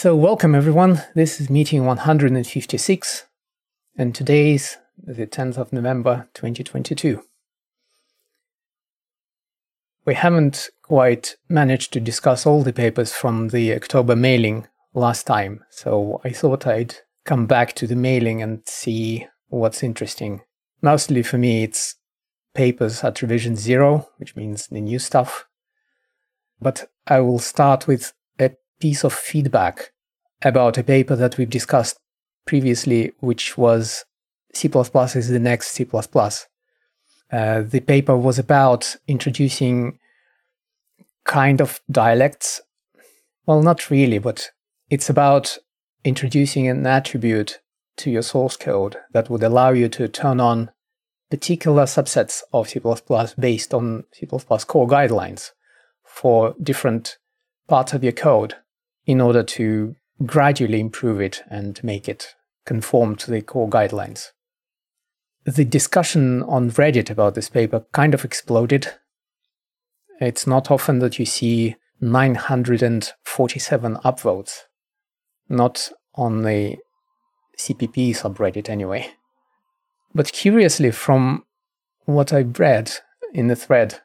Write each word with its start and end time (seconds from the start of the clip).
So, 0.00 0.14
welcome 0.14 0.54
everyone. 0.54 1.02
This 1.16 1.40
is 1.40 1.50
meeting 1.50 1.84
156, 1.84 3.26
and 3.96 4.14
today 4.14 4.54
is 4.54 4.76
the 4.96 5.26
10th 5.26 5.58
of 5.58 5.72
November 5.72 6.28
2022. 6.34 7.20
We 10.04 10.14
haven't 10.14 10.70
quite 10.82 11.34
managed 11.48 11.92
to 11.94 12.00
discuss 12.00 12.46
all 12.46 12.62
the 12.62 12.72
papers 12.72 13.12
from 13.12 13.48
the 13.48 13.74
October 13.74 14.14
mailing 14.14 14.68
last 14.94 15.26
time, 15.26 15.64
so 15.68 16.20
I 16.22 16.30
thought 16.30 16.64
I'd 16.64 16.94
come 17.24 17.46
back 17.46 17.72
to 17.72 17.88
the 17.88 17.96
mailing 17.96 18.40
and 18.40 18.62
see 18.66 19.26
what's 19.48 19.82
interesting. 19.82 20.42
Mostly 20.80 21.24
for 21.24 21.38
me, 21.38 21.64
it's 21.64 21.96
papers 22.54 23.02
at 23.02 23.20
revision 23.20 23.56
zero, 23.56 24.06
which 24.18 24.36
means 24.36 24.68
the 24.68 24.80
new 24.80 25.00
stuff. 25.00 25.48
But 26.60 26.88
I 27.08 27.18
will 27.18 27.40
start 27.40 27.88
with 27.88 28.12
piece 28.80 29.04
of 29.04 29.12
feedback 29.12 29.92
about 30.42 30.78
a 30.78 30.84
paper 30.84 31.16
that 31.16 31.36
we've 31.36 31.50
discussed 31.50 31.98
previously, 32.46 33.12
which 33.20 33.58
was 33.58 34.04
C 34.54 34.68
is 34.68 35.28
the 35.28 35.38
next 35.38 35.68
C. 35.72 35.86
Uh, 37.30 37.62
the 37.62 37.80
paper 37.80 38.16
was 38.16 38.38
about 38.38 38.96
introducing 39.06 39.98
kind 41.24 41.60
of 41.60 41.80
dialects. 41.90 42.60
Well, 43.46 43.62
not 43.62 43.90
really, 43.90 44.18
but 44.18 44.50
it's 44.88 45.10
about 45.10 45.58
introducing 46.04 46.68
an 46.68 46.86
attribute 46.86 47.60
to 47.98 48.10
your 48.10 48.22
source 48.22 48.56
code 48.56 48.96
that 49.12 49.28
would 49.28 49.42
allow 49.42 49.70
you 49.70 49.88
to 49.90 50.08
turn 50.08 50.40
on 50.40 50.70
particular 51.30 51.84
subsets 51.84 52.42
of 52.52 52.68
C++ 52.68 52.80
based 53.38 53.74
on 53.74 54.04
C++ 54.12 54.26
core 54.26 54.88
guidelines 54.88 55.50
for 56.04 56.54
different 56.62 57.18
parts 57.68 57.92
of 57.92 58.02
your 58.02 58.12
code 58.12 58.54
in 59.08 59.20
order 59.22 59.42
to 59.42 59.96
gradually 60.26 60.78
improve 60.78 61.18
it 61.18 61.42
and 61.50 61.82
make 61.82 62.08
it 62.10 62.34
conform 62.66 63.16
to 63.16 63.30
the 63.30 63.40
core 63.40 63.68
guidelines. 63.68 64.32
The 65.46 65.64
discussion 65.64 66.42
on 66.42 66.70
Reddit 66.70 67.08
about 67.08 67.34
this 67.34 67.48
paper 67.48 67.86
kind 67.92 68.12
of 68.12 68.22
exploded. 68.22 68.88
It's 70.20 70.46
not 70.46 70.70
often 70.70 70.98
that 70.98 71.18
you 71.18 71.24
see 71.24 71.76
947 72.02 73.96
upvotes, 74.04 74.58
not 75.48 75.90
on 76.14 76.42
the 76.42 76.76
CPP 77.56 78.10
subreddit 78.10 78.68
anyway. 78.68 79.08
But 80.14 80.32
curiously, 80.32 80.90
from 80.90 81.46
what 82.04 82.34
I 82.34 82.42
read 82.42 82.92
in 83.32 83.46
the 83.46 83.56
thread, 83.56 84.02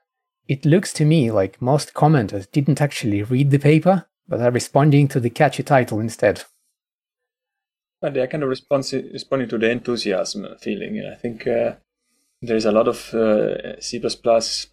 it 0.48 0.64
looks 0.66 0.94
to 0.94 1.04
me 1.04 1.30
like 1.30 1.62
most 1.62 1.94
commenters 1.94 2.50
didn't 2.50 2.80
actually 2.80 3.22
read 3.22 3.52
the 3.52 3.60
paper, 3.60 4.06
but 4.28 4.42
are 4.42 4.52
responding 4.52 5.08
to 5.10 5.20
the 5.20 5.30
catchy 5.30 5.64
title 5.64 6.00
instead. 6.00 6.44
But 8.02 8.14
they're 8.14 8.28
kind 8.28 8.44
of 8.44 8.50
responsi- 8.50 9.12
responding 9.14 9.50
to 9.50 9.58
the 9.58 9.70
enthusiasm 9.70 10.48
feeling. 10.60 11.00
And 11.00 11.14
I 11.14 11.16
think 11.16 11.48
uh, 11.48 11.76
there's 12.42 12.66
a 12.66 12.72
lot 12.72 12.88
of 12.88 13.14
uh, 13.14 13.80
C++ 13.80 14.02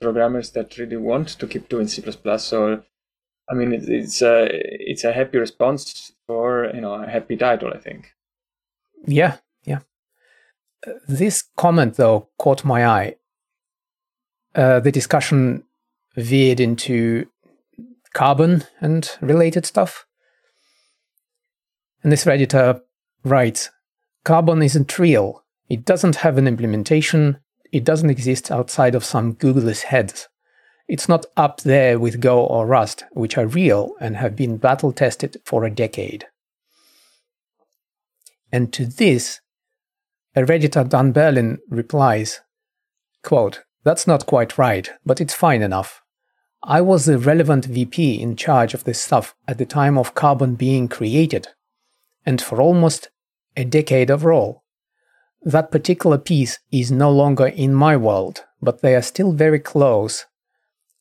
programmers 0.00 0.50
that 0.50 0.76
really 0.78 0.96
want 0.96 1.28
to 1.28 1.46
keep 1.46 1.68
doing 1.68 1.86
C++. 1.86 2.02
So, 2.38 2.82
I 3.48 3.54
mean, 3.54 3.72
it, 3.72 3.88
it's 3.88 4.22
a 4.22 4.48
it's 4.50 5.04
a 5.04 5.12
happy 5.12 5.38
response 5.38 6.12
for 6.26 6.70
you 6.74 6.80
know 6.80 6.94
a 6.94 7.08
happy 7.08 7.36
title. 7.36 7.72
I 7.72 7.78
think. 7.78 8.12
Yeah, 9.06 9.36
yeah. 9.64 9.80
Uh, 10.86 10.92
this 11.08 11.44
comment 11.56 11.94
though 11.94 12.28
caught 12.38 12.64
my 12.64 12.86
eye. 12.86 13.16
Uh, 14.54 14.80
the 14.80 14.92
discussion 14.92 15.62
veered 16.16 16.58
into 16.58 17.26
carbon 18.14 18.64
and 18.80 19.10
related 19.20 19.66
stuff. 19.66 20.06
And 22.02 22.10
this 22.10 22.24
Redditor 22.24 22.80
writes 23.24 23.70
Carbon 24.24 24.62
isn't 24.62 24.98
real. 24.98 25.44
It 25.68 25.84
doesn't 25.84 26.16
have 26.16 26.38
an 26.38 26.46
implementation. 26.46 27.38
It 27.72 27.84
doesn't 27.84 28.10
exist 28.10 28.50
outside 28.50 28.94
of 28.94 29.04
some 29.04 29.34
Googler's 29.34 29.82
heads. 29.84 30.28
It's 30.88 31.08
not 31.08 31.26
up 31.36 31.60
there 31.60 31.98
with 32.00 32.20
Go 32.20 32.44
or 32.44 32.66
Rust, 32.66 33.04
which 33.12 33.38
are 33.38 33.46
real 33.46 33.94
and 34.00 34.16
have 34.16 34.34
been 34.34 34.56
battle 34.56 34.92
tested 34.92 35.36
for 35.44 35.64
a 35.64 35.70
decade. 35.70 36.26
And 38.50 38.72
to 38.72 38.84
this, 38.84 39.40
a 40.34 40.42
Redditor 40.42 40.88
Dan 40.88 41.12
Berlin 41.12 41.58
replies, 41.68 42.40
quote, 43.22 43.62
That's 43.84 44.06
not 44.06 44.26
quite 44.26 44.58
right, 44.58 44.90
but 45.06 45.20
it's 45.20 45.34
fine 45.34 45.62
enough. 45.62 46.02
I 46.62 46.82
was 46.82 47.06
the 47.06 47.18
relevant 47.18 47.64
VP 47.64 48.20
in 48.20 48.36
charge 48.36 48.74
of 48.74 48.84
this 48.84 49.00
stuff 49.00 49.34
at 49.48 49.56
the 49.56 49.64
time 49.64 49.96
of 49.96 50.14
Carbon 50.14 50.56
being 50.56 50.88
created, 50.88 51.48
and 52.26 52.40
for 52.40 52.60
almost 52.60 53.08
a 53.56 53.64
decade 53.64 54.10
overall. 54.10 54.62
That 55.42 55.70
particular 55.70 56.18
piece 56.18 56.58
is 56.70 56.92
no 56.92 57.10
longer 57.10 57.46
in 57.46 57.72
my 57.72 57.96
world, 57.96 58.44
but 58.60 58.82
they 58.82 58.94
are 58.94 59.02
still 59.02 59.32
very 59.32 59.58
close. 59.58 60.26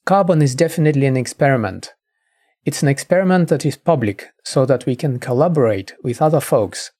Carbon 0.05 0.41
is 0.41 0.55
definitely 0.55 1.05
an 1.07 1.17
experiment. 1.17 1.93
It's 2.63 2.81
an 2.81 2.87
experiment 2.87 3.49
that 3.49 3.65
is 3.65 3.75
public 3.75 4.29
so 4.45 4.65
that 4.65 4.85
we 4.85 4.95
can 4.95 5.19
collaborate 5.19 5.93
with 6.03 6.21
other 6.21 6.39
folks 6.39 6.91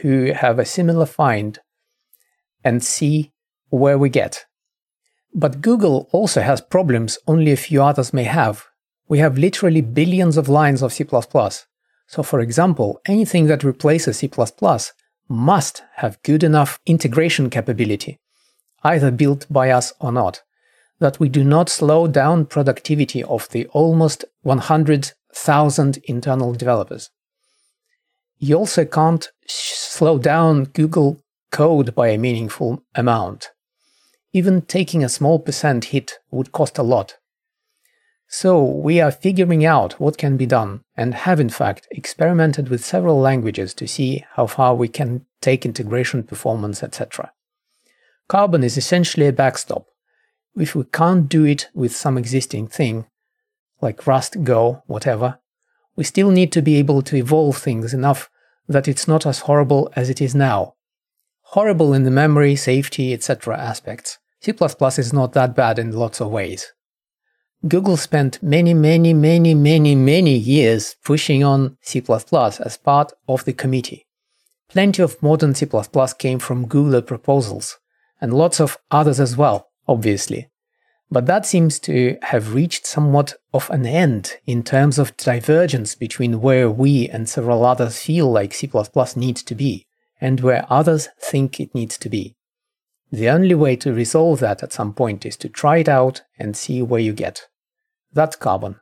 who 0.00 0.32
have 0.32 0.58
a 0.58 0.64
similar 0.64 1.06
find 1.06 1.58
and 2.64 2.82
see 2.82 3.32
where 3.68 3.98
we 3.98 4.08
get. 4.08 4.46
But 5.34 5.60
Google 5.60 6.08
also 6.12 6.40
has 6.40 6.60
problems 6.60 7.18
only 7.26 7.52
a 7.52 7.56
few 7.56 7.82
others 7.82 8.12
may 8.12 8.24
have. 8.24 8.64
We 9.08 9.18
have 9.18 9.38
literally 9.38 9.80
billions 9.80 10.36
of 10.36 10.48
lines 10.48 10.82
of 10.82 10.92
C++. 10.92 11.04
So 11.04 12.22
for 12.22 12.40
example, 12.40 13.00
anything 13.06 13.46
that 13.46 13.64
replaces 13.64 14.18
C++ 14.18 14.30
must 15.28 15.82
have 15.96 16.22
good 16.22 16.42
enough 16.42 16.80
integration 16.86 17.50
capability, 17.50 18.18
either 18.82 19.10
built 19.10 19.46
by 19.50 19.70
us 19.70 19.92
or 20.00 20.10
not, 20.10 20.42
that 21.00 21.20
we 21.20 21.28
do 21.28 21.44
not 21.44 21.68
slow 21.68 22.08
down 22.08 22.46
productivity 22.46 23.22
of 23.22 23.48
the 23.50 23.66
almost 23.68 24.24
100,000 24.42 25.98
internal 26.04 26.52
developers. 26.52 27.10
You 28.38 28.56
also 28.56 28.84
can't 28.84 29.28
slow 29.46 30.18
down 30.18 30.64
Google 30.64 31.20
code 31.50 31.94
by 31.94 32.08
a 32.08 32.18
meaningful 32.18 32.82
amount 32.94 33.50
even 34.32 34.62
taking 34.62 35.02
a 35.02 35.08
small 35.08 35.38
percent 35.38 35.86
hit 35.86 36.18
would 36.30 36.52
cost 36.52 36.78
a 36.78 36.82
lot. 36.82 37.16
So 38.30 38.62
we 38.62 39.00
are 39.00 39.10
figuring 39.10 39.64
out 39.64 39.98
what 39.98 40.18
can 40.18 40.36
be 40.36 40.44
done 40.44 40.82
and 40.94 41.14
have 41.14 41.40
in 41.40 41.48
fact 41.48 41.88
experimented 41.90 42.68
with 42.68 42.84
several 42.84 43.18
languages 43.18 43.72
to 43.74 43.88
see 43.88 44.24
how 44.32 44.46
far 44.46 44.74
we 44.74 44.88
can 44.88 45.24
take 45.40 45.64
integration 45.64 46.22
performance, 46.22 46.82
etc. 46.82 47.32
Carbon 48.28 48.62
is 48.62 48.76
essentially 48.76 49.26
a 49.26 49.32
backstop. 49.32 49.86
If 50.54 50.74
we 50.74 50.84
can't 50.84 51.28
do 51.28 51.44
it 51.44 51.68
with 51.72 51.96
some 51.96 52.18
existing 52.18 52.68
thing, 52.68 53.06
like 53.80 54.06
Rust, 54.06 54.44
Go, 54.44 54.82
whatever, 54.86 55.38
we 55.96 56.04
still 56.04 56.30
need 56.30 56.52
to 56.52 56.60
be 56.60 56.76
able 56.76 57.00
to 57.02 57.16
evolve 57.16 57.56
things 57.56 57.94
enough 57.94 58.28
that 58.68 58.86
it's 58.86 59.08
not 59.08 59.24
as 59.24 59.40
horrible 59.40 59.90
as 59.96 60.10
it 60.10 60.20
is 60.20 60.34
now, 60.34 60.74
horrible 61.52 61.94
in 61.94 62.02
the 62.02 62.10
memory, 62.10 62.54
safety, 62.54 63.14
etc. 63.14 63.56
aspects. 63.56 64.18
C++ 64.40 64.52
is 64.98 65.12
not 65.14 65.32
that 65.32 65.56
bad 65.56 65.78
in 65.78 65.92
lots 65.92 66.20
of 66.20 66.30
ways. 66.30 66.72
Google 67.66 67.96
spent 67.96 68.42
many, 68.42 68.74
many, 68.74 69.14
many, 69.14 69.54
many, 69.54 69.94
many 69.94 70.34
years 70.34 70.96
pushing 71.02 71.42
on 71.42 71.78
C++ 71.80 72.04
as 72.06 72.76
part 72.76 73.12
of 73.26 73.46
the 73.46 73.54
committee. 73.54 74.06
Plenty 74.68 75.02
of 75.02 75.22
modern 75.22 75.54
C++ 75.54 75.66
came 76.18 76.38
from 76.38 76.68
Google 76.68 77.00
proposals, 77.00 77.78
and 78.20 78.34
lots 78.34 78.60
of 78.60 78.76
others 78.90 79.18
as 79.18 79.34
well, 79.34 79.70
obviously. 79.88 80.50
But 81.10 81.24
that 81.24 81.46
seems 81.46 81.78
to 81.80 82.18
have 82.24 82.52
reached 82.52 82.86
somewhat 82.86 83.36
of 83.54 83.70
an 83.70 83.86
end 83.86 84.34
in 84.44 84.62
terms 84.62 84.98
of 84.98 85.16
divergence 85.16 85.94
between 85.94 86.42
where 86.42 86.70
we 86.70 87.08
and 87.08 87.26
several 87.26 87.64
others 87.64 88.02
feel 88.02 88.30
like 88.30 88.52
C++ 88.52 88.70
needs 89.16 89.42
to 89.44 89.54
be 89.54 89.86
and 90.20 90.40
where 90.40 90.66
others 90.68 91.08
think 91.20 91.60
it 91.60 91.74
needs 91.74 91.98
to 91.98 92.08
be. 92.08 92.36
The 93.10 93.30
only 93.30 93.54
way 93.54 93.76
to 93.76 93.92
resolve 93.92 94.40
that 94.40 94.62
at 94.62 94.72
some 94.72 94.92
point 94.92 95.24
is 95.24 95.36
to 95.38 95.48
try 95.48 95.78
it 95.78 95.88
out 95.88 96.22
and 96.38 96.56
see 96.56 96.82
where 96.82 97.00
you 97.00 97.12
get. 97.12 97.48
That's 98.12 98.36
carbon. 98.36 98.80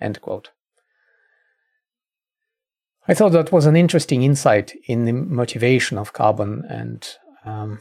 End 0.00 0.20
quote. 0.20 0.50
I 3.06 3.14
thought 3.14 3.32
that 3.32 3.52
was 3.52 3.66
an 3.66 3.76
interesting 3.76 4.22
insight 4.22 4.74
in 4.84 5.06
the 5.06 5.12
motivation 5.12 5.96
of 5.96 6.12
carbon 6.12 6.64
and 6.68 7.08
um, 7.44 7.80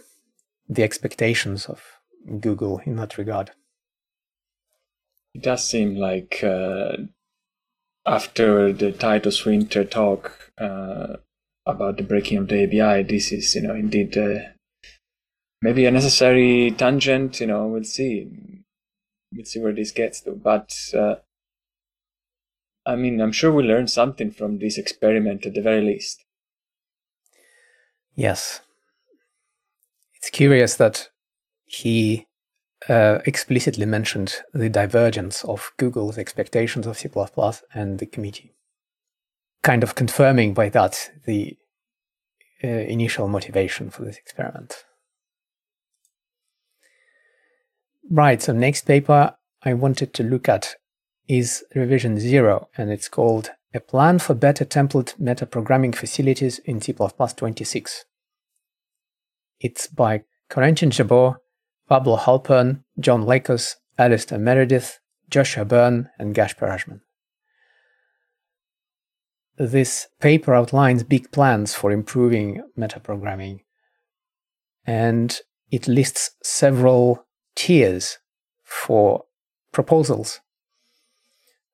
the 0.69 0.83
expectations 0.83 1.65
of 1.65 1.83
Google 2.39 2.79
in 2.85 2.95
that 2.97 3.17
regard. 3.17 3.51
It 5.33 5.43
does 5.43 5.63
seem 5.63 5.95
like 5.95 6.43
uh, 6.43 6.97
after 8.05 8.71
the 8.71 8.91
Titus 8.91 9.45
Winters 9.45 9.89
talk 9.89 10.51
uh, 10.57 11.17
about 11.67 11.97
the 11.97 12.03
breaking 12.03 12.37
of 12.37 12.47
the 12.47 12.63
ABI, 12.63 13.03
this 13.03 13.31
is, 13.31 13.53
you 13.55 13.61
know, 13.61 13.75
indeed 13.75 14.17
uh, 14.17 14.39
maybe 15.61 15.85
a 15.85 15.91
necessary 15.91 16.71
tangent. 16.71 17.39
You 17.39 17.47
know, 17.47 17.67
we'll 17.67 17.83
see. 17.83 18.27
We'll 19.33 19.45
see 19.45 19.59
where 19.59 19.73
this 19.73 19.91
gets 19.91 20.21
to. 20.21 20.31
But 20.31 20.73
uh, 20.97 21.15
I 22.85 22.95
mean, 22.95 23.19
I'm 23.19 23.33
sure 23.33 23.51
we 23.51 23.63
learn 23.63 23.87
something 23.87 24.31
from 24.31 24.59
this 24.59 24.77
experiment 24.77 25.45
at 25.45 25.53
the 25.53 25.61
very 25.61 25.81
least. 25.81 26.23
Yes. 28.15 28.61
It's 30.15 30.29
curious 30.29 30.75
that 30.77 31.09
he 31.65 32.25
uh, 32.87 33.19
explicitly 33.25 33.85
mentioned 33.85 34.35
the 34.53 34.69
divergence 34.69 35.43
of 35.43 35.71
Google's 35.77 36.17
expectations 36.17 36.87
of 36.87 36.97
C 36.97 37.09
and 37.73 37.99
the 37.99 38.05
committee, 38.05 38.53
kind 39.63 39.83
of 39.83 39.95
confirming 39.95 40.53
by 40.53 40.69
that 40.69 41.11
the 41.25 41.57
uh, 42.63 42.67
initial 42.67 43.27
motivation 43.27 43.89
for 43.89 44.03
this 44.03 44.17
experiment. 44.17 44.85
Right, 48.09 48.41
so 48.41 48.53
next 48.53 48.85
paper 48.85 49.35
I 49.63 49.73
wanted 49.73 50.13
to 50.13 50.23
look 50.23 50.47
at 50.47 50.75
is 51.27 51.63
revision 51.75 52.19
0, 52.19 52.69
and 52.77 52.89
it's 52.89 53.09
called 53.09 53.51
A 53.73 53.79
Plan 53.79 54.19
for 54.19 54.33
Better 54.33 54.63
Template 54.63 55.19
Metaprogramming 55.19 55.93
Facilities 55.93 56.59
in 56.59 56.79
C++ 56.79 56.93
26. 56.93 58.05
It's 59.59 59.87
by 59.87 60.23
Corentin 60.49 60.91
Jabot, 60.91 61.35
Pablo 61.89 62.17
Halpern, 62.17 62.83
John 62.99 63.23
Lakos, 63.23 63.75
Alisdair 63.99 64.39
Meredith, 64.39 64.99
Joshua 65.29 65.65
Berne, 65.65 66.09
and 66.17 66.33
Gašper 66.33 66.67
Ažman. 66.67 67.01
This 69.57 70.07
paper 70.19 70.53
outlines 70.53 71.03
big 71.03 71.31
plans 71.31 71.73
for 71.73 71.91
improving 71.91 72.61
metaprogramming, 72.77 73.61
and 74.85 75.39
it 75.71 75.87
lists 75.87 76.31
several 76.43 77.25
tiers 77.55 78.19
for 78.63 79.23
proposals. 79.71 80.41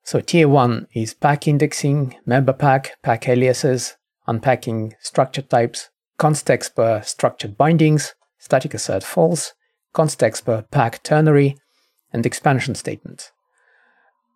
So 0.04 0.22
tier 0.22 0.48
one 0.48 0.88
is 0.94 1.14
pack 1.14 1.46
indexing, 1.48 2.16
member 2.26 2.54
pack, 2.54 3.02
pack 3.04 3.28
aliases, 3.28 3.98
unpacking 4.28 4.96
structure 5.02 5.42
types, 5.42 5.90
constexpr 6.18 7.04
structured 7.04 7.58
bindings, 7.58 8.16
static 8.38 8.74
assert 8.74 9.04
false, 9.04 9.54
constexpr 9.94 10.70
pack 10.72 11.04
ternary, 11.04 11.58
and 12.14 12.26
expansion 12.26 12.76
statements. 12.76 13.32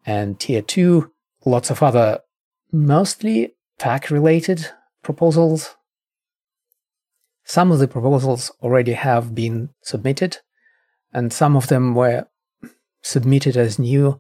And 0.06 0.38
tier 0.40 0.62
two, 0.62 1.12
lots 1.46 1.70
of 1.70 1.82
other 1.82 2.20
mostly 2.72 3.56
pack 3.80 4.10
related 4.10 4.68
proposals. 5.04 5.76
Some 7.44 7.72
of 7.72 7.80
the 7.80 7.88
proposals 7.88 8.52
already 8.62 8.94
have 8.94 9.34
been 9.34 9.70
submitted, 9.82 10.40
and 11.14 11.32
some 11.32 11.56
of 11.56 11.68
them 11.68 11.96
were 11.96 12.28
submitted 13.02 13.56
as 13.56 13.80
new 13.80 14.20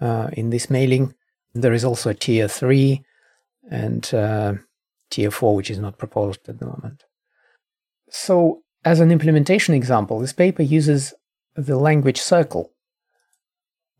uh, 0.00 0.28
in 0.32 0.50
this 0.50 0.68
mailing. 0.68 1.14
There 1.54 1.72
is 1.72 1.84
also 1.84 2.12
tier 2.12 2.48
3 2.48 3.02
and 3.70 4.14
uh, 4.14 4.54
tier 5.10 5.30
4, 5.30 5.54
which 5.56 5.70
is 5.70 5.78
not 5.78 5.98
proposed 5.98 6.48
at 6.48 6.58
the 6.58 6.66
moment. 6.66 7.04
So, 8.10 8.62
as 8.84 9.00
an 9.00 9.10
implementation 9.10 9.74
example, 9.74 10.18
this 10.20 10.32
paper 10.32 10.62
uses 10.62 11.14
the 11.54 11.76
language 11.76 12.20
Circle, 12.20 12.72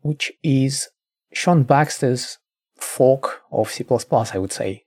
which 0.01 0.31
is 0.43 0.89
Sean 1.33 1.63
Baxter's 1.63 2.37
fork 2.81 3.41
of 3.51 3.69
C++, 3.69 3.85
I 3.89 4.37
would 4.37 4.51
say. 4.51 4.85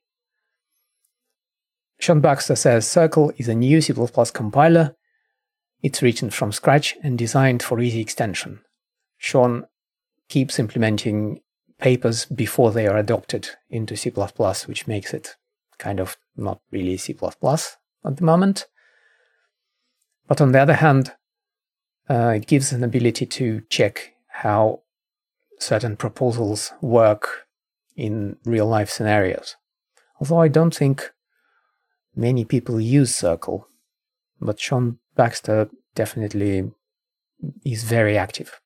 Sean 1.99 2.21
Baxter 2.21 2.57
says 2.57 2.89
Circle 2.89 3.33
is 3.37 3.49
a 3.49 3.55
new 3.55 3.81
C++ 3.81 3.95
compiler. 4.33 4.97
It's 5.83 6.03
written 6.03 6.31
from 6.31 6.53
scratch 6.53 6.97
and 7.03 7.19
designed 7.19 7.63
for 7.63 7.81
easy 7.81 8.01
extension. 8.01 8.61
Sean 9.17 9.67
keeps 10.29 10.59
implementing 10.59 11.41
papers 11.79 12.27
before 12.27 12.73
they 12.73 12.87
are 12.87 12.97
adopted 12.97 13.51
into 13.71 13.97
C++, 13.97 14.11
which 14.11 14.87
makes 14.87 15.15
it 15.15 15.37
kind 15.79 16.01
of 16.01 16.17
not 16.37 16.61
really 16.71 16.97
C++ 16.97 17.17
at 17.23 18.17
the 18.17 18.25
moment. 18.25 18.67
But 20.27 20.41
on 20.41 20.53
the 20.53 20.61
other 20.61 20.75
hand, 20.75 21.13
uh, 22.09 22.35
it 22.37 22.47
gives 22.47 22.73
an 22.73 22.85
ability 22.85 23.27
to 23.27 23.63
check 23.71 24.15
how 24.29 24.83
certain 25.59 25.97
proposals 25.97 26.73
work 26.81 27.44
in 27.97 28.37
real 28.45 28.67
life 28.67 28.91
scenarios. 28.91 29.57
Although 30.21 30.41
I 30.41 30.49
don't 30.49 30.75
think 30.75 31.13
many 32.15 32.45
people 32.45 32.81
use 32.81 33.15
Circle, 33.15 33.67
but 34.41 34.61
Sean 34.61 34.99
Baxter 35.17 35.69
definitely 35.95 36.71
is 37.65 37.85
very 37.85 38.17
active. 38.17 38.61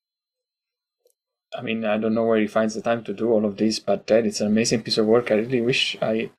I 1.56 1.62
mean, 1.62 1.84
I 1.84 1.96
don't 1.96 2.14
know 2.14 2.24
where 2.24 2.38
he 2.38 2.46
finds 2.46 2.74
the 2.74 2.82
time 2.82 3.04
to 3.04 3.14
do 3.14 3.30
all 3.30 3.44
of 3.44 3.56
this, 3.56 3.78
but 3.78 4.06
Ted, 4.06 4.26
it's 4.26 4.40
an 4.40 4.48
amazing 4.48 4.82
piece 4.82 4.98
of 4.98 5.06
work. 5.06 5.30
I 5.30 5.36
really 5.36 5.62
wish 5.62 5.96
I 6.02 6.30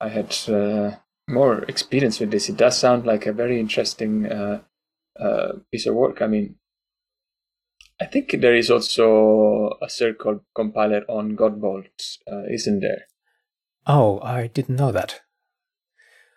I 0.00 0.08
had 0.08 0.34
uh, 0.48 0.92
more 1.28 1.64
experience 1.64 2.20
with 2.20 2.30
this. 2.30 2.48
It 2.48 2.56
does 2.56 2.78
sound 2.78 3.04
like 3.04 3.26
a 3.26 3.32
very 3.32 3.60
interesting 3.60 4.26
uh, 4.26 4.60
uh, 5.18 5.52
piece 5.70 5.86
of 5.86 5.94
work. 5.94 6.22
I 6.22 6.28
mean, 6.28 6.54
I 8.00 8.06
think 8.06 8.40
there 8.40 8.54
is 8.54 8.70
also 8.70 9.76
a 9.82 9.90
circle 9.90 10.44
compiler 10.54 11.04
on 11.08 11.36
Godbolt, 11.36 12.18
uh, 12.30 12.44
isn't 12.48 12.80
there? 12.80 13.06
Oh, 13.86 14.20
I 14.20 14.46
didn't 14.46 14.76
know 14.76 14.92
that. 14.92 15.20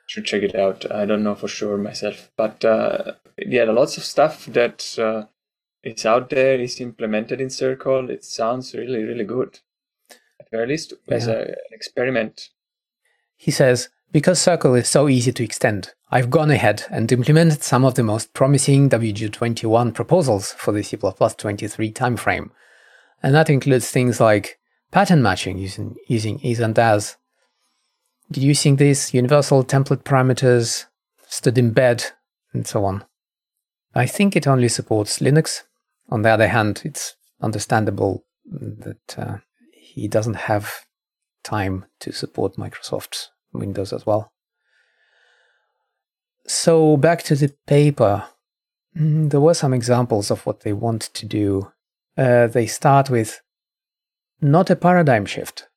Should 0.08 0.26
check 0.26 0.42
it 0.42 0.56
out. 0.56 0.92
I 0.92 1.06
don't 1.06 1.24
know 1.24 1.36
for 1.36 1.48
sure 1.48 1.78
myself, 1.78 2.32
but 2.36 2.66
uh, 2.66 3.14
yeah, 3.38 3.64
lots 3.66 3.98
of 3.98 4.04
stuff 4.04 4.46
that 4.48 4.98
uh, 4.98 5.26
it's 5.84 6.06
out 6.06 6.30
there 6.30 6.60
is 6.60 6.82
implemented 6.82 7.40
in 7.40 7.50
Circle. 7.50 8.10
It 8.10 8.24
sounds 8.24 8.74
really, 8.74 9.04
really 9.04 9.24
good. 9.24 9.60
At 10.40 10.50
very 10.52 10.68
least 10.68 10.94
as 11.08 11.28
a, 11.28 11.42
an 11.42 11.56
experiment. 11.72 12.50
He 13.38 13.52
says, 13.52 13.90
because 14.12 14.42
Circle 14.42 14.76
is 14.76 14.90
so 14.90 15.08
easy 15.08 15.32
to 15.32 15.44
extend, 15.44 15.94
I've 16.14 16.30
gone 16.30 16.52
ahead 16.52 16.84
and 16.90 17.10
implemented 17.12 17.64
some 17.64 17.86
of 17.86 17.96
the 17.96 18.04
most 18.04 18.34
promising 18.34 18.90
WG21 18.90 19.94
proposals 19.94 20.52
for 20.52 20.74
the 20.74 20.84
C++23 20.84 21.94
timeframe. 21.94 22.50
And 23.24 23.34
that 23.34 23.50
includes 23.50 23.90
things 23.90 24.20
like 24.20 24.60
pattern 24.92 25.24
matching 25.24 25.58
using, 25.58 25.96
using 26.08 26.40
is 26.40 26.60
and 26.60 26.78
as, 26.78 27.16
using 28.30 28.76
these 28.76 29.14
universal 29.14 29.64
template 29.64 30.04
parameters, 30.04 30.86
std 31.30 31.72
embed, 31.72 32.12
and 32.54 32.68
so 32.68 32.84
on. 32.84 33.06
I 33.96 34.06
think 34.06 34.36
it 34.36 34.48
only 34.48 34.68
supports 34.68 35.20
Linux, 35.20 35.64
on 36.10 36.24
the 36.24 36.30
other 36.30 36.50
hand, 36.50 36.82
it's 36.84 37.16
understandable 37.42 38.26
that 38.46 39.18
uh, 39.18 39.38
he 39.72 40.08
doesn't 40.10 40.36
have 40.36 40.86
time 41.44 41.86
to 42.02 42.12
support 42.12 42.58
Microsoft 42.58 43.28
Windows 43.54 43.94
as 43.94 44.06
well. 44.06 44.31
So, 46.54 46.98
back 46.98 47.24
to 47.24 47.36
the 47.36 47.54
paper. 47.66 48.26
Mm, 48.98 49.30
there 49.30 49.40
were 49.40 49.54
some 49.54 49.74
examples 49.74 50.30
of 50.30 50.46
what 50.46 50.60
they 50.60 50.74
want 50.74 51.02
to 51.02 51.26
do. 51.26 51.72
Uh, 52.18 52.48
they 52.48 52.68
start 52.68 53.10
with 53.10 53.42
not 54.42 54.70
a 54.70 54.76
paradigm 54.76 55.26
shift. 55.26 55.70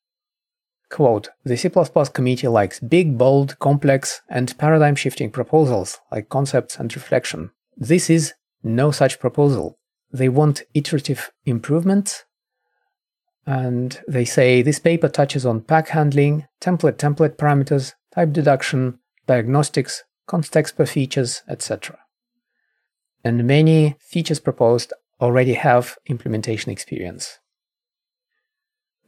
Quote 0.90 1.28
The 1.44 1.56
C 1.56 1.70
committee 2.12 2.48
likes 2.48 2.80
big, 2.80 3.16
bold, 3.16 3.56
complex, 3.60 4.20
and 4.28 4.58
paradigm 4.58 4.96
shifting 4.96 5.30
proposals 5.30 6.00
like 6.10 6.28
concepts 6.28 6.76
and 6.76 6.92
reflection. 6.92 7.52
This 7.76 8.10
is 8.10 8.34
no 8.64 8.90
such 8.90 9.20
proposal 9.20 9.78
they 10.12 10.28
want 10.28 10.64
iterative 10.74 11.30
improvements. 11.46 12.24
And 13.46 14.00
they 14.08 14.24
say 14.24 14.60
this 14.60 14.80
paper 14.80 15.08
touches 15.08 15.46
on 15.46 15.60
pack 15.60 15.90
handling, 15.90 16.48
template 16.60 16.96
template 16.96 17.36
parameters, 17.36 17.92
type 18.12 18.32
deduction, 18.32 18.98
diagnostics, 19.28 20.02
constexpr 20.28 20.88
features, 20.88 21.42
etc. 21.48 21.98
And 23.22 23.46
many 23.46 23.96
features 24.00 24.40
proposed 24.40 24.92
already 25.20 25.54
have 25.54 25.96
implementation 26.06 26.70
experience. 26.70 27.38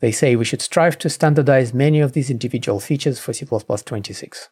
They 0.01 0.13
say 0.13 0.37
we 0.37 0.45
should 0.45 0.63
strive 0.63 0.99
to 0.99 1.11
standardize 1.11 1.73
many 1.73 2.01
of 2.01 2.13
these 2.13 2.31
individual 2.31 2.81
features 2.81 3.19
for 3.19 3.33
C++26. 3.33 4.49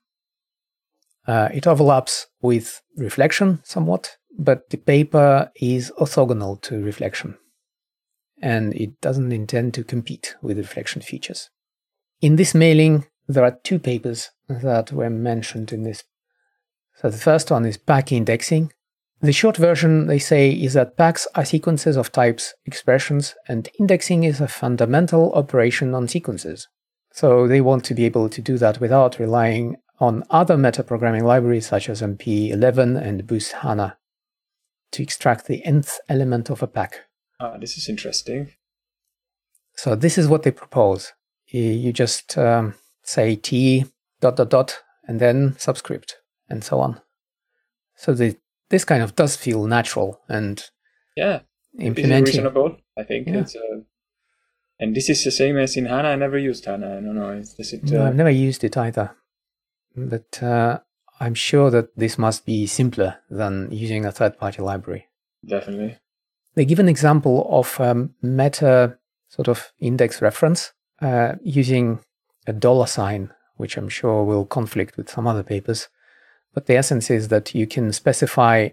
Uh, 1.26 1.48
it 1.52 1.66
overlaps 1.66 2.26
with 2.42 2.82
reflection 2.96 3.60
somewhat, 3.64 4.16
but 4.38 4.70
the 4.70 4.76
paper 4.76 5.50
is 5.60 5.92
orthogonal 5.98 6.60
to 6.62 6.82
reflection 6.82 7.36
and 8.42 8.74
it 8.74 9.00
doesn't 9.00 9.32
intend 9.32 9.72
to 9.74 9.84
compete 9.84 10.34
with 10.42 10.58
reflection 10.58 11.00
features. 11.00 11.50
In 12.20 12.36
this 12.36 12.54
mailing, 12.54 13.06
there 13.26 13.44
are 13.44 13.58
two 13.62 13.78
papers 13.78 14.30
that 14.48 14.92
were 14.92 15.10
mentioned 15.10 15.72
in 15.72 15.82
this. 15.82 16.04
So 16.96 17.10
the 17.10 17.18
first 17.18 17.50
one 17.50 17.66
is 17.66 17.76
pack 17.76 18.12
indexing. 18.12 18.72
The 19.20 19.32
short 19.32 19.56
version, 19.56 20.06
they 20.06 20.18
say, 20.18 20.50
is 20.50 20.74
that 20.74 20.96
packs 20.96 21.26
are 21.34 21.44
sequences 21.44 21.96
of 21.96 22.12
types, 22.12 22.54
expressions, 22.66 23.34
and 23.48 23.68
indexing 23.78 24.24
is 24.24 24.40
a 24.40 24.48
fundamental 24.48 25.32
operation 25.32 25.94
on 25.94 26.08
sequences. 26.08 26.68
So 27.12 27.46
they 27.46 27.60
want 27.60 27.84
to 27.86 27.94
be 27.94 28.04
able 28.04 28.28
to 28.28 28.42
do 28.42 28.58
that 28.58 28.80
without 28.80 29.18
relying 29.18 29.76
on 29.98 30.24
other 30.30 30.56
metaprogramming 30.56 31.22
libraries 31.22 31.68
such 31.68 31.88
as 31.88 32.02
MP11 32.02 33.00
and 33.00 33.26
Boost 33.26 33.52
HANA 33.52 33.96
to 34.92 35.02
extract 35.02 35.46
the 35.46 35.64
nth 35.64 36.00
element 36.08 36.50
of 36.50 36.62
a 36.62 36.66
pack. 36.66 37.00
Ah, 37.40 37.56
this 37.56 37.76
is 37.76 37.88
interesting. 37.88 38.52
So 39.76 39.94
this 39.94 40.18
is 40.18 40.28
what 40.28 40.42
they 40.42 40.50
propose. 40.50 41.12
you 41.46 41.92
just 41.92 42.36
um, 42.36 42.74
say 43.02 43.36
t 43.36 43.86
dot 44.20 44.36
dot 44.36 44.50
dot 44.50 44.82
and 45.06 45.20
then 45.20 45.56
subscript 45.58 46.16
and 46.48 46.62
so 46.64 46.80
on. 46.80 47.00
So 47.96 48.12
the, 48.14 48.36
this 48.70 48.84
kind 48.84 49.02
of 49.02 49.14
does 49.16 49.36
feel 49.36 49.66
natural 49.66 50.20
and 50.28 50.62
yeah, 51.16 51.40
implementing. 51.78 52.24
reasonable. 52.24 52.76
I 52.98 53.02
think 53.04 53.28
Yeah. 53.28 53.40
it's 53.40 53.56
uh, 53.56 53.80
and 54.80 54.94
this 54.96 55.08
is 55.08 55.22
the 55.24 55.30
same 55.30 55.56
as 55.56 55.76
in 55.76 55.86
HANA. 55.86 56.08
I 56.08 56.16
never 56.16 56.36
used 56.38 56.64
HANA. 56.64 56.86
I 56.86 57.00
don't 57.00 57.14
know. 57.14 57.30
It? 57.30 57.84
No, 57.84 58.02
Uh, 58.02 58.08
I've 58.08 58.16
never 58.16 58.30
used 58.30 58.64
it 58.64 58.76
either, 58.76 59.14
but 59.96 60.42
uh, 60.42 60.80
I'm 61.20 61.34
sure 61.34 61.70
that 61.70 61.96
this 61.96 62.18
must 62.18 62.44
be 62.44 62.66
simpler 62.66 63.18
than 63.30 63.68
using 63.70 64.04
a 64.04 64.12
third-party 64.12 64.62
library. 64.62 65.06
definitely. 65.46 65.98
They 66.56 66.64
give 66.64 66.78
an 66.78 66.88
example 66.88 67.46
of 67.50 67.80
um, 67.80 68.14
meta 68.22 68.98
sort 69.28 69.48
of 69.48 69.72
index 69.80 70.22
reference 70.22 70.72
uh, 71.02 71.34
using 71.42 71.98
a 72.46 72.52
dollar 72.52 72.86
sign, 72.86 73.32
which 73.56 73.76
I'm 73.76 73.88
sure 73.88 74.22
will 74.24 74.44
conflict 74.46 74.96
with 74.96 75.08
some 75.10 75.26
other 75.26 75.42
papers. 75.42 75.88
But 76.54 76.66
the 76.66 76.76
essence 76.76 77.10
is 77.10 77.28
that 77.28 77.54
you 77.54 77.66
can 77.66 77.92
specify 77.92 78.68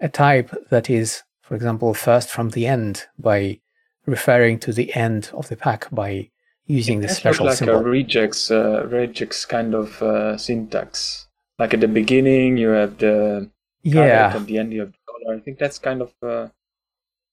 a 0.00 0.08
type 0.08 0.54
that 0.70 0.88
is, 0.88 1.22
for 1.42 1.54
example, 1.54 1.92
first 1.94 2.30
from 2.30 2.50
the 2.50 2.66
end 2.66 3.06
by 3.18 3.60
referring 4.06 4.58
to 4.60 4.72
the 4.72 4.94
end 4.94 5.30
of 5.34 5.48
the 5.48 5.56
pack 5.56 5.88
by 5.90 6.30
using 6.66 7.00
looks 7.00 7.16
special 7.16 7.46
like 7.46 7.56
symbol. 7.56 7.78
a 7.78 7.82
regex, 7.82 8.50
uh, 8.50 8.86
regex 8.86 9.46
kind 9.46 9.74
of 9.74 10.00
uh, 10.02 10.36
syntax. 10.36 11.26
Like 11.58 11.74
at 11.74 11.80
the 11.80 11.88
beginning, 11.88 12.56
you 12.56 12.68
have 12.68 12.98
the 12.98 13.50
yeah, 13.82 14.32
At 14.34 14.46
the 14.46 14.58
end, 14.58 14.72
you 14.72 14.80
have 14.80 14.92
the 14.92 14.98
dollar. 15.06 15.36
I 15.36 15.40
think 15.40 15.58
that's 15.58 15.78
kind 15.78 16.00
of 16.00 16.12
uh, 16.22 16.48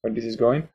where 0.01 0.13
this 0.13 0.25
is 0.25 0.35
going. 0.35 0.67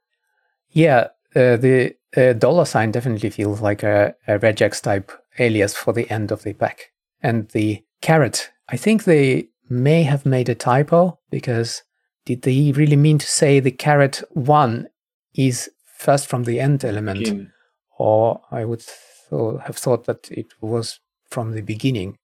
yeah. 0.71 1.09
Uh, 1.35 1.54
the 1.59 1.95
uh, 2.16 2.33
dollar 2.33 2.64
sign 2.64 2.90
definitely 2.90 3.28
feels 3.28 3.61
like 3.61 3.83
a, 3.83 4.14
a 4.26 4.38
regex 4.38 4.80
type 4.80 5.12
alias 5.38 5.75
for 5.75 5.92
the 5.92 6.11
end 6.11 6.33
of 6.33 6.45
the 6.45 6.54
pack. 6.54 6.92
And 7.23 7.47
the 7.50 7.85
caret, 8.00 8.52
I 8.68 8.76
think 8.76 9.04
they 9.04 9.49
may 9.68 10.02
have 10.02 10.26
made 10.26 10.49
a 10.49 10.54
typo 10.54 11.18
because 11.30 11.82
did 12.25 12.42
they 12.42 12.73
really 12.73 12.96
mean 12.96 13.18
to 13.18 13.26
say 13.26 13.61
the 13.61 13.70
caret 13.70 14.23
one 14.30 14.88
is 15.35 15.70
first 15.99 16.26
from 16.26 16.44
the 16.44 16.61
end 16.61 16.85
element? 16.85 17.20
Begin. 17.20 17.52
Or 17.99 18.40
I 18.50 18.64
would 18.64 18.80
th- 18.80 19.61
have 19.64 19.76
thought 19.76 20.04
that 20.06 20.30
it 20.30 20.46
was 20.61 21.00
from 21.30 21.52
the 21.52 21.62
beginning. 21.62 22.18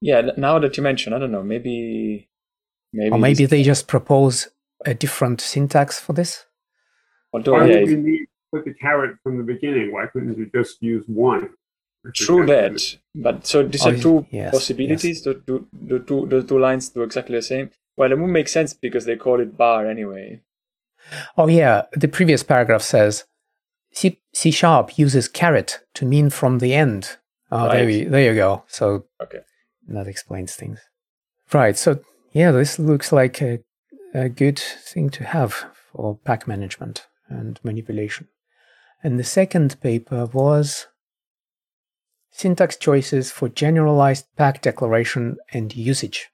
Yeah. 0.00 0.22
Now 0.36 0.58
that 0.58 0.76
you 0.76 0.82
mention, 0.82 1.12
I 1.12 1.18
don't 1.18 1.32
know. 1.32 1.42
Maybe. 1.42 2.28
Maybe. 2.92 3.10
or 3.10 3.18
maybe 3.18 3.46
they 3.46 3.64
just 3.64 3.88
propose 3.88 4.48
a 4.86 4.94
different 4.94 5.40
syntax 5.40 5.98
for 5.98 6.12
this. 6.12 6.44
Although, 7.32 7.52
Why 7.52 7.66
yeah, 7.66 7.80
would 7.80 7.88
you 7.88 7.96
need 7.96 8.18
to 8.18 8.26
put 8.52 8.64
the 8.64 8.74
caret 8.74 9.16
from 9.22 9.38
the 9.38 9.42
beginning? 9.42 9.92
Why 9.92 10.06
couldn't 10.06 10.38
you 10.38 10.48
just 10.54 10.80
use 10.80 11.04
one? 11.08 11.50
True 12.12 12.46
that. 12.46 12.96
But 13.14 13.46
so 13.46 13.62
these 13.62 13.86
Oh, 13.86 13.90
are 13.90 13.96
two 13.96 14.26
yes, 14.30 14.50
possibilities. 14.52 15.22
The, 15.22 15.34
two, 15.46 15.66
the 15.72 15.98
two 16.00 16.26
the 16.26 16.42
two 16.42 16.58
lines 16.58 16.88
do 16.90 17.02
exactly 17.02 17.36
the 17.36 17.42
same. 17.42 17.70
Well, 17.96 18.10
it 18.12 18.18
would 18.18 18.26
make 18.28 18.48
sense 18.48 18.74
because 18.74 19.04
they 19.04 19.16
call 19.16 19.40
it 19.40 19.56
bar 19.56 19.86
anyway. 19.86 20.40
Oh 21.36 21.48
yeah, 21.48 21.82
the 21.92 22.08
previous 22.08 22.42
paragraph 22.42 22.82
says 22.82 23.24
C, 23.92 24.20
C 24.32 24.50
sharp 24.50 24.98
uses 24.98 25.28
caret 25.28 25.80
to 25.94 26.04
mean 26.04 26.30
from 26.30 26.58
the 26.58 26.74
end. 26.74 27.16
Oh, 27.52 27.68
there, 27.68 27.80
Right. 27.80 27.86
we, 27.86 28.04
there 28.04 28.24
you 28.32 28.34
go. 28.34 28.64
So 28.66 29.04
Okay. 29.22 29.40
that 29.88 30.08
explains 30.08 30.54
things. 30.56 30.80
Right. 31.52 31.76
So 31.76 32.00
yeah, 32.32 32.50
this 32.50 32.78
looks 32.78 33.12
like 33.12 33.40
a, 33.40 33.60
a 34.12 34.28
good 34.28 34.58
thing 34.58 35.10
to 35.10 35.24
have 35.24 35.52
for 35.92 36.16
pack 36.24 36.48
management 36.48 37.06
and 37.28 37.60
manipulation. 37.62 38.28
And 39.02 39.18
the 39.18 39.24
second 39.24 39.80
paper 39.80 40.26
was 40.26 40.88
syntax 42.36 42.76
choices 42.76 43.30
for 43.30 43.48
generalized 43.48 44.26
pack 44.36 44.60
declaration 44.60 45.36
and 45.52 45.74
usage. 45.76 46.30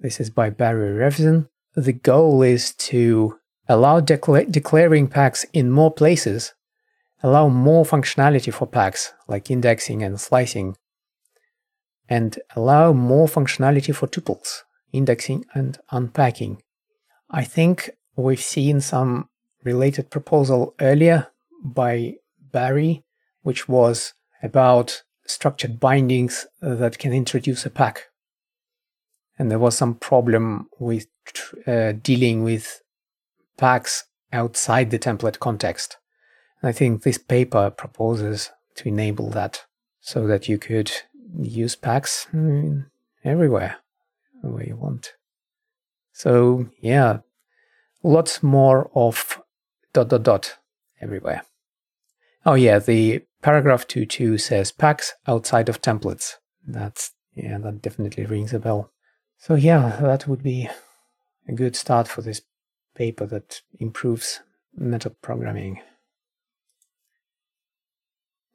This 0.00 0.18
is 0.18 0.28
by 0.28 0.50
Barry 0.50 0.98
Revzin. 0.98 1.48
The 1.76 1.92
goal 1.92 2.42
is 2.42 2.72
to 2.90 3.38
allow 3.68 4.00
decla- 4.00 4.50
declaring 4.50 5.06
packs 5.06 5.46
in 5.52 5.70
more 5.70 5.92
places, 5.92 6.54
allow 7.22 7.48
more 7.48 7.84
functionality 7.84 8.52
for 8.52 8.66
packs 8.66 9.12
like 9.28 9.52
indexing 9.52 10.02
and 10.02 10.20
slicing, 10.20 10.76
and 12.08 12.40
allow 12.56 12.92
more 12.92 13.28
functionality 13.28 13.94
for 13.94 14.08
tuples, 14.08 14.62
indexing 14.92 15.46
and 15.54 15.78
unpacking. 15.92 16.60
I 17.30 17.44
think 17.44 17.90
we've 18.16 18.40
seen 18.40 18.80
some 18.80 19.28
related 19.62 20.10
proposal 20.10 20.74
earlier 20.80 21.28
by 21.62 22.16
Barry, 22.50 23.04
which 23.42 23.68
was 23.68 24.12
about 24.44 25.02
structured 25.26 25.80
bindings 25.80 26.46
that 26.60 26.98
can 26.98 27.12
introduce 27.12 27.64
a 27.64 27.70
pack. 27.70 28.08
And 29.38 29.50
there 29.50 29.58
was 29.58 29.76
some 29.76 29.94
problem 29.94 30.68
with 30.78 31.06
uh, 31.66 31.92
dealing 31.92 32.44
with 32.44 32.82
packs 33.56 34.04
outside 34.32 34.90
the 34.90 34.98
template 34.98 35.38
context. 35.38 35.96
And 36.60 36.68
I 36.68 36.72
think 36.72 37.02
this 37.02 37.18
paper 37.18 37.70
proposes 37.70 38.50
to 38.76 38.88
enable 38.88 39.30
that 39.30 39.64
so 40.00 40.26
that 40.26 40.48
you 40.48 40.58
could 40.58 40.92
use 41.40 41.74
packs 41.74 42.26
mm, 42.32 42.86
everywhere 43.24 43.76
where 44.42 44.66
you 44.66 44.76
want. 44.76 45.14
So, 46.12 46.68
yeah, 46.80 47.20
lots 48.02 48.42
more 48.42 48.90
of 48.94 49.40
dot 49.92 50.08
dot 50.08 50.22
dot 50.22 50.58
everywhere. 51.00 51.42
Oh, 52.46 52.54
yeah, 52.54 52.78
the 52.78 53.22
paragraph 53.44 53.86
2.2 53.86 54.40
says 54.40 54.72
packs 54.72 55.12
outside 55.28 55.68
of 55.68 55.82
templates. 55.82 56.36
That's, 56.66 57.12
yeah, 57.34 57.58
that 57.58 57.82
definitely 57.82 58.24
rings 58.24 58.54
a 58.54 58.58
bell. 58.58 58.90
So, 59.36 59.54
yeah, 59.54 59.98
that 60.00 60.26
would 60.26 60.42
be 60.42 60.70
a 61.46 61.52
good 61.52 61.76
start 61.76 62.08
for 62.08 62.22
this 62.22 62.40
paper 62.94 63.26
that 63.26 63.60
improves 63.78 64.40
meta 64.74 65.10
programming. 65.10 65.82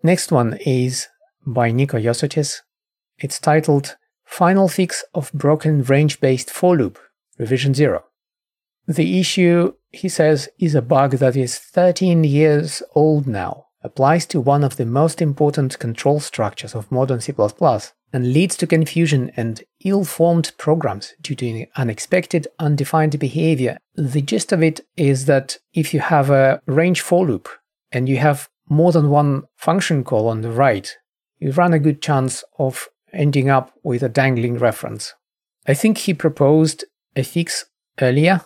Next 0.02 0.32
one 0.32 0.58
is 0.66 1.08
by 1.46 1.70
Nico 1.70 2.00
Josuttis. 2.00 2.62
It's 3.20 3.38
titled 3.38 3.96
Final 4.26 4.68
Fix 4.68 5.04
of 5.14 5.32
Broken 5.34 5.84
Range 5.84 6.20
Based 6.20 6.50
For 6.50 6.76
Loop, 6.76 6.98
Revision 7.38 7.76
0. 7.76 8.04
The 8.88 9.20
issue, 9.20 9.74
he 9.92 10.10
says, 10.10 10.50
is 10.58 10.74
a 10.74 10.82
bug 10.82 11.12
that 11.18 11.36
is 11.36 11.60
13 11.60 12.24
years 12.24 12.82
old 12.96 13.28
now, 13.28 13.68
applies 13.82 14.26
to 14.28 14.42
one 14.42 14.64
of 14.64 14.78
the 14.78 14.86
most 14.86 15.22
important 15.22 15.80
control 15.80 16.20
structures 16.20 16.76
of 16.76 16.92
modern 16.92 17.22
C++, 17.22 17.34
and 18.12 18.34
leads 18.34 18.58
to 18.58 18.68
confusion 18.68 19.32
and 19.38 19.64
ill 19.86 20.04
formed 20.04 20.52
programs 20.58 21.14
due 21.22 21.36
to 21.36 21.66
unexpected, 21.76 22.48
undefined 22.58 23.18
behavior. 23.20 23.78
The 23.96 24.22
gist 24.22 24.52
of 24.52 24.64
it 24.64 24.82
is 24.98 25.26
that 25.26 25.58
if 25.74 25.94
you 25.94 26.00
have 26.00 26.30
a 26.30 26.62
range 26.66 27.02
for 27.02 27.26
loop 27.26 27.48
and 27.92 28.10
you 28.10 28.18
have 28.18 28.50
more 28.68 28.92
than 28.92 29.10
one 29.10 29.44
function 29.56 30.04
call 30.04 30.28
on 30.28 30.42
the 30.42 30.52
right, 30.52 30.96
you 31.40 31.52
run 31.52 31.74
a 31.74 31.80
good 31.80 32.02
chance 32.02 32.44
of 32.58 32.90
ending 33.14 33.50
up 33.50 33.74
with 33.84 34.04
a 34.04 34.10
dangling 34.10 34.58
reference. 34.58 35.14
I 35.68 35.74
think 35.74 36.00
he 36.00 36.14
proposed 36.14 36.86
a 37.16 37.24
fix 37.24 37.66
earlier. 38.02 38.42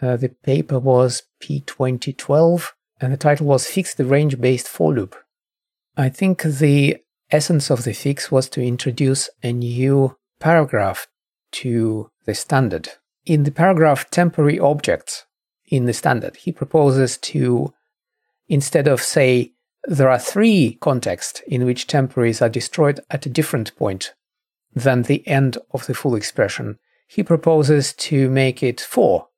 Uh, 0.00 0.16
the 0.16 0.28
paper 0.28 0.78
was 0.78 1.22
P2012 1.42 2.72
and 3.00 3.12
the 3.12 3.16
title 3.16 3.46
was 3.46 3.66
Fix 3.66 3.94
the 3.94 4.04
Range 4.04 4.40
Based 4.40 4.68
For 4.68 4.92
Loop. 4.92 5.16
I 5.96 6.08
think 6.08 6.42
the 6.42 6.98
essence 7.30 7.70
of 7.70 7.84
the 7.84 7.92
fix 7.92 8.30
was 8.30 8.48
to 8.50 8.62
introduce 8.62 9.28
a 9.42 9.52
new 9.52 10.16
paragraph 10.40 11.06
to 11.52 12.10
the 12.24 12.34
standard. 12.34 12.90
In 13.24 13.42
the 13.42 13.50
paragraph 13.50 14.10
temporary 14.10 14.58
objects 14.58 15.24
in 15.68 15.86
the 15.86 15.92
standard, 15.92 16.36
he 16.36 16.52
proposes 16.52 17.16
to, 17.18 17.72
instead 18.48 18.86
of 18.86 19.02
say, 19.02 19.52
there 19.84 20.08
are 20.08 20.18
three 20.18 20.78
contexts 20.80 21.42
in 21.46 21.64
which 21.64 21.86
temporaries 21.86 22.42
are 22.42 22.48
destroyed 22.48 23.00
at 23.10 23.26
a 23.26 23.30
different 23.30 23.74
point 23.76 24.14
than 24.74 25.02
the 25.02 25.26
end 25.26 25.58
of 25.72 25.86
the 25.86 25.94
full 25.94 26.14
expression, 26.14 26.78
he 27.08 27.22
proposes 27.22 27.92
to 27.94 28.28
make 28.28 28.62
it 28.62 28.80
four. 28.80 29.28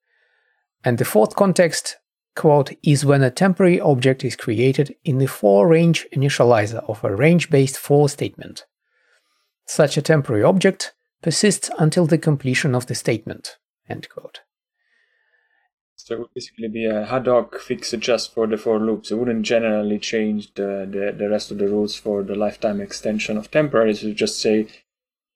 And 0.84 0.98
the 0.98 1.04
fourth 1.04 1.36
context, 1.36 1.96
quote, 2.38 2.70
is 2.82 3.04
when 3.04 3.22
a 3.22 3.30
temporary 3.30 3.80
object 3.80 4.24
is 4.24 4.36
created 4.36 4.94
in 5.04 5.18
the 5.18 5.26
for 5.26 5.68
range 5.68 6.06
initializer 6.16 6.88
of 6.88 7.02
a 7.04 7.14
range 7.14 7.50
based 7.50 7.76
for 7.76 8.08
statement. 8.08 8.64
Such 9.66 9.96
a 9.96 10.02
temporary 10.02 10.44
object 10.44 10.94
persists 11.20 11.68
until 11.78 12.06
the 12.06 12.16
completion 12.16 12.74
of 12.74 12.86
the 12.86 12.94
statement, 12.94 13.58
end 13.88 14.08
quote. 14.08 14.40
So 15.96 16.14
it 16.14 16.18
would 16.20 16.34
basically 16.34 16.68
be 16.68 16.86
a 16.86 17.06
ad 17.12 17.26
hoc 17.26 17.58
fix 17.58 17.90
just 17.90 18.32
for 18.32 18.46
the 18.46 18.56
for 18.56 18.78
loops. 18.78 19.10
It 19.10 19.16
wouldn't 19.16 19.44
generally 19.44 19.98
change 19.98 20.54
the, 20.54 20.88
the, 20.88 21.14
the 21.18 21.28
rest 21.28 21.50
of 21.50 21.58
the 21.58 21.66
rules 21.66 21.96
for 21.96 22.22
the 22.22 22.36
lifetime 22.36 22.80
extension 22.80 23.36
of 23.36 23.50
temporaries. 23.50 24.02
You 24.02 24.14
just 24.14 24.40
say 24.40 24.68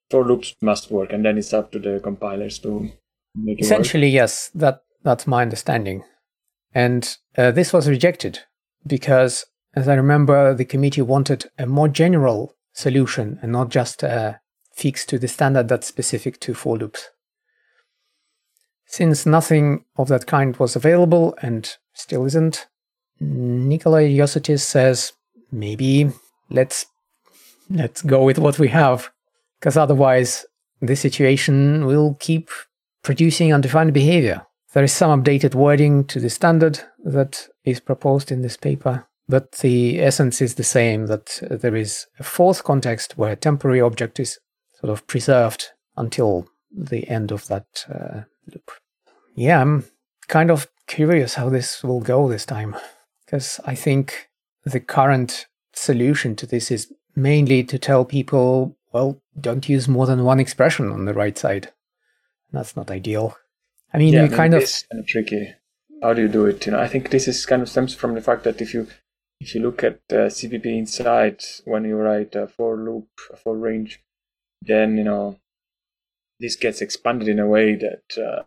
for 0.09 0.25
loops 0.25 0.55
must 0.61 0.89
work, 0.89 1.11
and 1.11 1.23
then 1.25 1.37
it's 1.37 1.53
up 1.53 1.71
to 1.73 1.79
the 1.79 1.99
compilers 2.01 2.59
to 2.59 2.89
make 3.35 3.59
it 3.59 3.65
Essentially, 3.65 4.07
yes, 4.07 4.49
that 4.55 4.83
that's 5.03 5.27
my 5.27 5.41
understanding. 5.41 6.05
And 6.73 7.17
uh, 7.37 7.51
this 7.51 7.71
was 7.71 7.89
rejected 7.89 8.39
because 8.85 9.45
as 9.75 9.87
I 9.87 9.95
remember, 9.95 10.53
the 10.53 10.65
committee 10.65 11.01
wanted 11.01 11.49
a 11.57 11.65
more 11.65 11.87
general 11.87 12.55
solution 12.73 13.39
and 13.41 13.51
not 13.51 13.69
just 13.69 14.03
a 14.03 14.39
fix 14.73 15.05
to 15.05 15.17
the 15.17 15.27
standard 15.27 15.67
that's 15.67 15.87
specific 15.87 16.39
to 16.41 16.53
for 16.53 16.77
loops. 16.77 17.09
Since 18.85 19.25
nothing 19.25 19.85
of 19.97 20.07
that 20.09 20.27
kind 20.27 20.55
was 20.57 20.75
available 20.75 21.35
and 21.41 21.75
still 21.93 22.25
isn't, 22.25 22.67
Nicolai 23.19 24.09
Josuttis 24.09 24.61
says 24.61 25.13
maybe 25.51 26.11
let's 26.49 26.85
let's 27.69 28.01
go 28.01 28.23
with 28.23 28.37
what 28.37 28.59
we 28.59 28.67
have, 28.67 29.09
because 29.59 29.77
otherwise 29.77 30.45
this 30.81 30.99
situation 30.99 31.85
will 31.85 32.15
keep 32.19 32.49
producing 33.03 33.53
undefined 33.53 33.93
behavior. 33.93 34.45
There 34.73 34.83
is 34.83 34.91
some 34.91 35.21
updated 35.21 35.53
wording 35.53 36.03
to 36.05 36.19
the 36.19 36.31
standard 36.31 36.79
that 37.05 37.47
is 37.63 37.79
proposed 37.79 38.31
in 38.31 38.41
this 38.41 38.57
paper, 38.57 39.07
but 39.29 39.51
the 39.53 40.01
essence 40.01 40.41
is 40.41 40.55
the 40.55 40.63
same 40.63 41.05
that 41.07 41.39
there 41.49 41.75
is 41.75 42.07
a 42.19 42.23
fourth 42.23 42.63
context 42.63 43.15
where 43.15 43.33
a 43.33 43.35
temporary 43.35 43.81
object 43.81 44.19
is 44.19 44.39
sort 44.79 44.91
of 44.91 45.05
preserved 45.05 45.69
until 45.95 46.47
the 46.75 47.07
end 47.07 47.31
of 47.31 47.47
that 47.47 47.85
uh, 47.87 48.21
loop. 48.51 48.71
Yeah, 49.35 49.61
I'm 49.61 49.85
kind 50.27 50.49
of 50.49 50.67
curious 50.87 51.35
how 51.35 51.49
this 51.49 51.83
will 51.83 52.01
go 52.01 52.27
this 52.27 52.45
time, 52.45 52.75
because 53.25 53.59
I 53.65 53.75
think 53.75 54.29
the 54.65 54.79
current 54.79 55.45
solution 55.73 56.35
to 56.37 56.47
this 56.47 56.71
is 56.71 56.91
mainly 57.15 57.63
to 57.63 57.77
tell 57.77 58.05
people, 58.05 58.75
well, 58.91 59.21
don't 59.39 59.69
use 59.69 59.87
more 59.87 60.07
than 60.07 60.23
one 60.23 60.39
expression 60.39 60.89
on 60.89 61.05
the 61.05 61.13
right 61.13 61.37
side. 61.37 61.71
That's 62.51 62.75
not 62.75 62.89
ideal. 62.89 63.37
I 63.93 63.97
mean, 63.97 64.13
yeah, 64.13 64.23
you 64.23 64.29
kind 64.29 64.53
of 64.53 64.63
kind 64.91 64.99
of 64.99 65.07
tricky. 65.07 65.53
How 66.01 66.13
do 66.13 66.21
you 66.21 66.27
do 66.27 66.45
it? 66.45 66.65
You 66.65 66.71
know, 66.71 66.79
I 66.79 66.87
think 66.87 67.09
this 67.09 67.27
is 67.27 67.45
kind 67.45 67.61
of 67.61 67.69
stems 67.69 67.93
from 67.93 68.15
the 68.15 68.21
fact 68.21 68.43
that 68.43 68.61
if 68.61 68.73
you 68.73 68.87
if 69.39 69.53
you 69.53 69.61
look 69.61 69.83
at 69.83 69.99
uh, 70.09 70.29
CPP 70.29 70.65
Insights 70.65 71.61
when 71.65 71.85
you 71.85 71.95
write 71.95 72.35
a 72.35 72.47
for 72.47 72.77
loop, 72.77 73.07
a 73.31 73.37
for 73.37 73.57
range, 73.57 74.01
then 74.61 74.97
you 74.97 75.03
know 75.03 75.39
this 76.39 76.55
gets 76.55 76.81
expanded 76.81 77.27
in 77.27 77.39
a 77.39 77.47
way 77.47 77.75
that 77.75 78.21
uh, 78.21 78.43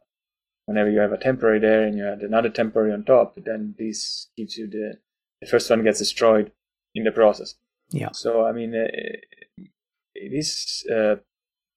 whenever 0.66 0.90
you 0.90 0.98
have 0.98 1.12
a 1.12 1.18
temporary 1.18 1.60
there 1.60 1.82
and 1.82 1.96
you 1.96 2.06
add 2.06 2.20
another 2.20 2.50
temporary 2.50 2.92
on 2.92 3.04
top, 3.04 3.38
then 3.44 3.74
this 3.78 4.28
gives 4.36 4.56
you 4.56 4.66
the 4.66 4.98
the 5.40 5.46
first 5.46 5.70
one 5.70 5.84
gets 5.84 5.98
destroyed 5.98 6.52
in 6.94 7.04
the 7.04 7.12
process. 7.12 7.54
Yeah. 7.90 8.10
So 8.12 8.44
I 8.44 8.52
mean, 8.52 8.74
uh, 8.74 8.88
it 10.14 10.32
is 10.32 10.84
uh, 10.92 11.16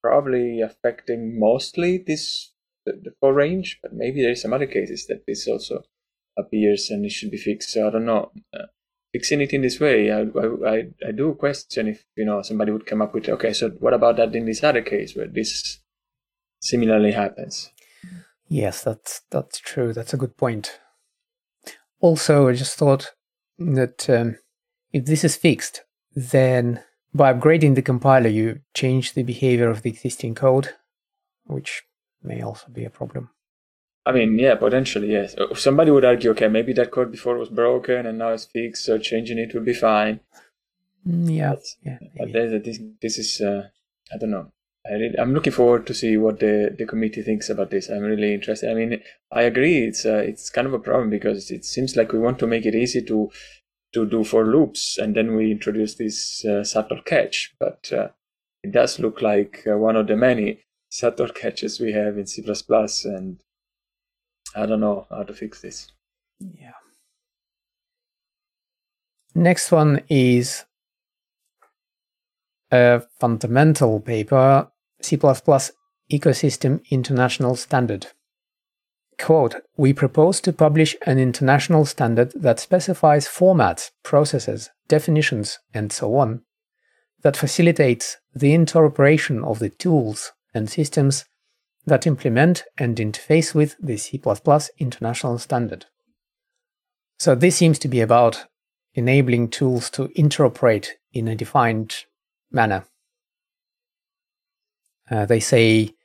probably 0.01 0.61
affecting 0.61 1.39
mostly 1.39 1.97
this 1.97 2.51
the, 2.91 3.13
the 3.21 3.31
range, 3.31 3.79
but 3.81 3.93
maybe 3.93 4.21
there's 4.21 4.41
some 4.41 4.53
other 4.53 4.67
cases 4.67 5.05
that 5.07 5.25
this 5.27 5.47
also 5.47 5.83
appears 6.37 6.89
and 6.89 7.05
it 7.05 7.11
should 7.11 7.31
be 7.31 7.37
fixed. 7.37 7.71
So 7.71 7.87
I 7.87 7.91
don't 7.91 8.05
know. 8.05 8.31
Uh, 8.53 8.65
fixing 9.11 9.41
it 9.41 9.53
in 9.53 9.61
this 9.61 9.79
way, 9.79 10.11
I, 10.11 10.21
I 10.67 10.87
I 11.07 11.11
do 11.11 11.33
question 11.33 11.87
if 11.87 12.05
you 12.15 12.25
know 12.25 12.41
somebody 12.41 12.71
would 12.71 12.85
come 12.85 13.01
up 13.01 13.13
with 13.13 13.29
okay, 13.29 13.53
so 13.53 13.69
what 13.69 13.93
about 13.93 14.17
that 14.17 14.35
in 14.35 14.45
this 14.45 14.63
other 14.63 14.81
case 14.81 15.15
where 15.15 15.27
this 15.27 15.79
similarly 16.61 17.11
happens? 17.11 17.71
Yes, 18.47 18.83
that's 18.83 19.21
that's 19.29 19.59
true. 19.59 19.93
That's 19.93 20.13
a 20.13 20.17
good 20.17 20.37
point. 20.37 20.79
Also, 22.01 22.47
I 22.47 22.53
just 22.53 22.77
thought 22.77 23.13
that 23.57 24.09
um, 24.09 24.37
if 24.93 25.05
this 25.05 25.23
is 25.23 25.35
fixed, 25.35 25.83
then 26.15 26.81
by 27.13 27.33
upgrading 27.33 27.75
the 27.75 27.81
compiler, 27.81 28.29
you 28.29 28.61
change 28.73 29.13
the 29.13 29.23
behavior 29.23 29.69
of 29.69 29.81
the 29.81 29.89
existing 29.89 30.35
code, 30.35 30.69
which 31.45 31.83
may 32.23 32.41
also 32.41 32.67
be 32.69 32.85
a 32.85 32.89
problem. 32.89 33.29
I 34.05 34.11
mean, 34.11 34.39
yeah, 34.39 34.55
potentially, 34.55 35.11
yes. 35.11 35.35
Somebody 35.55 35.91
would 35.91 36.05
argue, 36.05 36.31
okay, 36.31 36.47
maybe 36.47 36.73
that 36.73 36.91
code 36.91 37.11
before 37.11 37.37
was 37.37 37.49
broken 37.49 38.05
and 38.05 38.17
now 38.17 38.29
it's 38.29 38.45
fixed, 38.45 38.85
so 38.85 38.97
changing 38.97 39.37
it 39.37 39.53
would 39.53 39.65
be 39.65 39.73
fine. 39.73 40.21
Mm, 41.07 41.35
yeah, 41.35 41.53
but, 41.53 41.63
yeah. 41.83 41.97
But 42.17 42.63
this, 42.63 42.79
this 43.01 43.17
is, 43.17 43.41
uh, 43.41 43.67
I 44.11 44.17
don't 44.17 44.31
know. 44.31 44.51
I 44.89 44.93
really, 44.93 45.19
I'm 45.19 45.33
looking 45.33 45.53
forward 45.53 45.85
to 45.87 45.93
see 45.93 46.17
what 46.17 46.39
the, 46.39 46.73
the 46.75 46.85
committee 46.85 47.21
thinks 47.21 47.49
about 47.49 47.69
this. 47.69 47.89
I'm 47.89 48.01
really 48.01 48.33
interested. 48.33 48.71
I 48.71 48.73
mean, 48.73 49.01
I 49.31 49.43
agree. 49.43 49.83
It's 49.83 50.05
uh, 50.05 50.23
it's 50.25 50.49
kind 50.49 50.65
of 50.65 50.73
a 50.73 50.79
problem 50.79 51.09
because 51.09 51.51
it 51.51 51.65
seems 51.65 51.95
like 51.95 52.13
we 52.13 52.19
want 52.19 52.39
to 52.39 52.47
make 52.47 52.65
it 52.65 52.73
easy 52.73 53.01
to 53.03 53.29
to 53.93 54.05
do 54.05 54.23
for 54.23 54.45
loops, 54.45 54.97
and 54.97 55.15
then 55.15 55.35
we 55.35 55.51
introduce 55.51 55.95
this 55.95 56.45
uh, 56.45 56.63
subtle 56.63 57.01
catch. 57.01 57.53
But 57.59 57.91
uh, 57.91 58.07
it 58.63 58.71
does 58.71 58.99
look 58.99 59.21
like 59.21 59.67
uh, 59.69 59.77
one 59.77 59.97
of 59.97 60.07
the 60.07 60.15
many 60.15 60.59
subtle 60.89 61.29
catches 61.29 61.79
we 61.79 61.93
have 61.93 62.17
in 62.17 62.25
C++, 62.25 62.43
and 63.05 63.39
I 64.55 64.65
don't 64.65 64.79
know 64.79 65.07
how 65.09 65.23
to 65.23 65.33
fix 65.33 65.61
this. 65.61 65.91
Yeah. 66.39 66.73
Next 69.35 69.71
one 69.71 70.01
is 70.09 70.65
a 72.71 73.01
fundamental 73.19 73.99
paper, 73.99 74.69
C++ 75.01 75.17
Ecosystem 75.17 76.81
International 76.89 77.55
Standard. 77.55 78.07
Quote, 79.19 79.55
we 79.77 79.93
propose 79.93 80.41
to 80.41 80.53
publish 80.53 80.95
an 81.05 81.19
international 81.19 81.85
standard 81.85 82.31
that 82.35 82.59
specifies 82.59 83.27
formats, 83.27 83.91
processes, 84.01 84.71
definitions, 84.87 85.59
and 85.73 85.91
so 85.91 86.15
on, 86.15 86.41
that 87.21 87.37
facilitates 87.37 88.17
the 88.33 88.55
interoperation 88.55 89.45
of 89.45 89.59
the 89.59 89.69
tools 89.69 90.31
and 90.53 90.69
systems 90.69 91.25
that 91.85 92.07
implement 92.07 92.63
and 92.77 92.97
interface 92.97 93.53
with 93.53 93.75
the 93.79 93.97
C++ 93.97 94.21
international 94.79 95.37
standard. 95.39 95.85
So 97.17 97.35
this 97.35 97.55
seems 97.55 97.79
to 97.79 97.87
be 97.87 98.01
about 98.01 98.45
enabling 98.93 99.49
tools 99.49 99.89
to 99.91 100.07
interoperate 100.09 100.89
in 101.13 101.27
a 101.27 101.35
defined 101.35 102.05
manner. 102.51 102.85
Uh, 105.09 105.25
they 105.25 105.39
say 105.39 105.95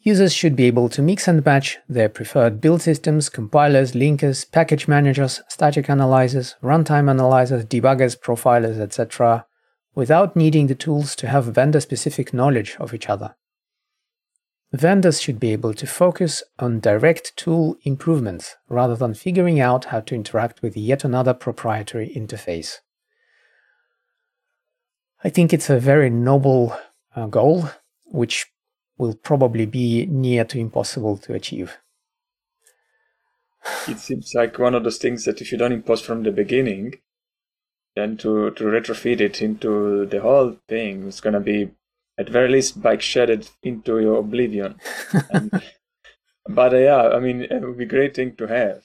users 0.00 0.32
should 0.32 0.56
be 0.56 0.64
able 0.64 0.88
to 0.88 1.02
mix 1.02 1.28
and 1.28 1.44
match 1.44 1.78
their 1.88 2.08
preferred 2.08 2.60
build 2.60 2.82
systems, 2.82 3.28
compilers, 3.28 3.92
linkers, 3.92 4.50
package 4.50 4.88
managers, 4.88 5.40
static 5.48 5.88
analyzers, 5.88 6.56
runtime 6.62 7.08
analyzers, 7.08 7.64
debuggers, 7.64 8.18
profilers, 8.18 8.78
etc., 8.78 9.46
without 9.94 10.36
needing 10.36 10.66
the 10.66 10.74
tools 10.74 11.14
to 11.16 11.28
have 11.28 11.44
vendor 11.46 11.80
specific 11.80 12.32
knowledge 12.32 12.76
of 12.78 12.94
each 12.94 13.08
other. 13.08 13.34
Vendors 14.72 15.20
should 15.20 15.38
be 15.38 15.52
able 15.52 15.74
to 15.74 15.86
focus 15.86 16.42
on 16.58 16.80
direct 16.80 17.36
tool 17.36 17.76
improvements 17.82 18.56
rather 18.70 18.96
than 18.96 19.12
figuring 19.12 19.60
out 19.60 19.86
how 19.86 20.00
to 20.00 20.14
interact 20.14 20.62
with 20.62 20.76
yet 20.76 21.04
another 21.04 21.34
proprietary 21.34 22.10
interface. 22.16 22.78
I 25.22 25.28
think 25.28 25.52
it's 25.52 25.68
a 25.68 25.78
very 25.78 26.08
noble 26.08 26.74
uh, 27.14 27.26
goal, 27.26 27.68
which 28.06 28.46
will 28.96 29.14
probably 29.14 29.66
be 29.66 30.06
near 30.06 30.44
to 30.44 30.58
impossible 30.58 31.18
to 31.18 31.34
achieve. 31.34 31.76
It 33.86 33.98
seems 33.98 34.32
like 34.34 34.58
one 34.58 34.74
of 34.74 34.84
those 34.84 34.98
things 34.98 35.24
that 35.26 35.40
if 35.40 35.52
you 35.52 35.58
don't 35.58 35.72
impose 35.72 36.00
from 36.00 36.22
the 36.22 36.32
beginning, 36.32 36.94
then 37.94 38.16
to, 38.18 38.50
to 38.52 38.64
retrofit 38.64 39.20
it 39.20 39.42
into 39.42 40.06
the 40.06 40.20
whole 40.20 40.56
thing 40.68 41.08
is 41.08 41.20
going 41.20 41.34
to 41.34 41.40
be 41.40 41.70
at 42.18 42.28
very 42.28 42.48
least 42.48 42.82
bike 42.82 43.02
shedded 43.02 43.48
into 43.62 43.98
your 43.98 44.18
oblivion. 44.18 44.76
and, 45.30 45.50
but 46.48 46.74
uh, 46.74 46.78
yeah, 46.78 47.08
I 47.08 47.20
mean, 47.20 47.42
it 47.42 47.62
would 47.62 47.78
be 47.78 47.84
a 47.84 47.88
great 47.88 48.14
thing 48.14 48.34
to 48.36 48.46
have. 48.46 48.84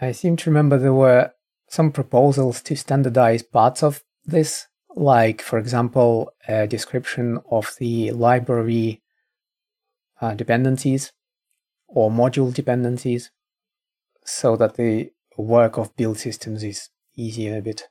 I 0.00 0.12
seem 0.12 0.36
to 0.36 0.50
remember 0.50 0.76
there 0.76 0.92
were 0.92 1.32
some 1.68 1.90
proposals 1.90 2.62
to 2.62 2.76
standardize 2.76 3.42
parts 3.42 3.82
of 3.82 4.02
this, 4.24 4.66
like, 4.94 5.40
for 5.40 5.58
example, 5.58 6.32
a 6.46 6.66
description 6.66 7.38
of 7.50 7.74
the 7.78 8.10
library 8.12 9.02
uh, 10.20 10.34
dependencies 10.34 11.12
or 11.88 12.10
module 12.10 12.52
dependencies, 12.52 13.30
so 14.24 14.56
that 14.56 14.74
the 14.74 15.10
work 15.42 15.78
of 15.78 15.96
build 15.96 16.18
systems 16.18 16.62
is 16.64 16.88
easier 17.16 17.58
a 17.58 17.62
bit. 17.62 17.88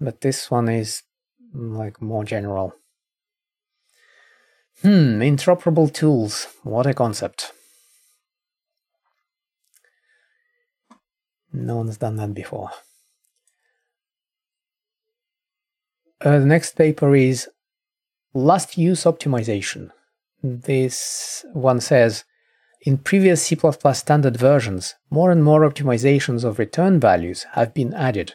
But 0.00 0.20
this 0.20 0.50
one 0.50 0.68
is 0.68 1.02
like 1.54 2.00
more 2.00 2.24
general. 2.24 2.74
Hmm, 4.82 5.20
interoperable 5.20 5.92
tools. 5.92 6.48
What 6.62 6.86
a 6.86 6.94
concept. 6.94 7.52
No 11.52 11.76
one's 11.76 11.98
done 11.98 12.16
that 12.16 12.34
before. 12.34 12.70
Uh, 16.20 16.38
the 16.38 16.46
next 16.46 16.76
paper 16.76 17.14
is 17.14 17.48
Last 18.32 18.78
Use 18.78 19.04
Optimization. 19.04 19.90
This 20.42 21.44
one 21.52 21.80
says 21.80 22.24
In 22.84 22.98
previous 22.98 23.44
C 23.44 23.56
standard 23.92 24.36
versions, 24.36 24.96
more 25.08 25.30
and 25.30 25.44
more 25.44 25.60
optimizations 25.60 26.42
of 26.42 26.58
return 26.58 26.98
values 26.98 27.46
have 27.52 27.72
been 27.72 27.94
added, 27.94 28.34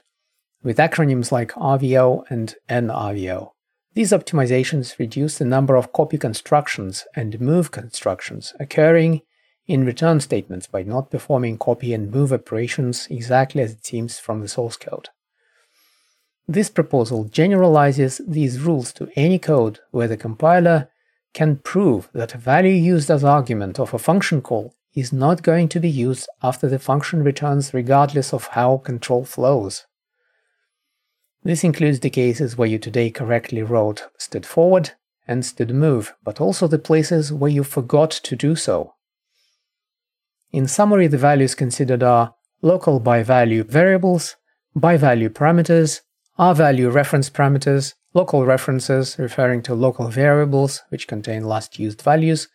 with 0.64 0.78
acronyms 0.78 1.34
like 1.34 1.52
RVO 1.52 2.24
and 2.30 2.56
NRVO. 2.70 3.52
These 3.94 4.14
optimizations 4.14 4.98
reduce 5.00 5.38
the 5.38 5.44
number 5.44 5.76
of 5.76 5.92
copy 5.92 6.18
constructions 6.18 7.06
and 7.14 7.42
move 7.42 7.72
constructions 7.72 8.54
occurring 8.58 9.22
in 9.66 9.86
return 9.86 10.22
statements 10.22 10.66
by 10.66 10.82
not 10.82 11.12
performing 11.12 11.58
copy 11.58 11.94
and 11.94 12.10
move 12.10 12.32
operations 12.32 13.06
exactly 13.10 13.62
as 13.62 13.74
it 13.74 13.86
seems 13.86 14.18
from 14.18 14.40
the 14.40 14.48
source 14.48 14.78
code. 14.78 15.10
This 16.48 16.70
proposal 16.70 17.26
generalizes 17.26 18.22
these 18.26 18.62
rules 18.62 18.94
to 18.94 19.10
any 19.18 19.40
code 19.40 19.80
where 19.92 20.08
the 20.08 20.16
compiler 20.16 20.90
can 21.38 21.56
prove 21.58 22.10
that 22.14 22.34
a 22.34 22.38
value 22.40 22.74
used 22.74 23.12
as 23.12 23.24
argument 23.24 23.80
of 23.80 23.94
a 23.94 24.00
function 24.00 24.42
call 24.42 24.74
is 24.96 25.14
not 25.14 25.44
going 25.44 25.70
to 25.70 25.80
be 25.80 25.88
used 25.88 26.28
after 26.42 26.68
the 26.68 26.80
function 26.80 27.24
returns 27.24 27.76
regardless 27.76 28.34
of 28.34 28.48
how 28.58 28.78
control 28.78 29.24
flows. 29.24 29.86
This 31.44 31.64
includes 31.64 32.00
the 32.00 32.10
cases 32.10 32.58
where 32.58 32.68
you 32.68 32.80
today 32.80 33.12
correctly 33.12 33.62
wrote 33.62 34.08
stood 34.18 34.48
forward 34.48 34.94
and 35.28 35.46
stood 35.46 35.70
move, 35.70 36.16
but 36.24 36.42
also 36.42 36.66
the 36.66 36.80
places 36.80 37.32
where 37.32 37.52
you 37.52 37.64
forgot 37.64 38.10
to 38.10 38.36
do 38.36 38.56
so. 38.56 38.96
In 40.52 40.66
summary, 40.68 41.06
the 41.06 41.20
values 41.20 41.54
considered 41.54 42.02
are 42.02 42.34
local 42.64 43.00
by 43.00 43.22
value 43.22 43.64
variables, 43.64 44.38
by 44.76 44.98
value 44.98 45.30
parameters, 45.30 46.02
R 46.40 46.56
value 46.56 46.90
reference 46.90 47.30
parameters, 47.30 47.94
local 48.18 48.46
references 48.46 49.18
referring 49.20 49.62
to 49.64 49.74
local 49.76 50.08
variables 50.10 50.82
which 50.90 51.08
contain 51.08 51.44
last 51.44 51.78
used 51.78 52.02
values, 52.02 52.48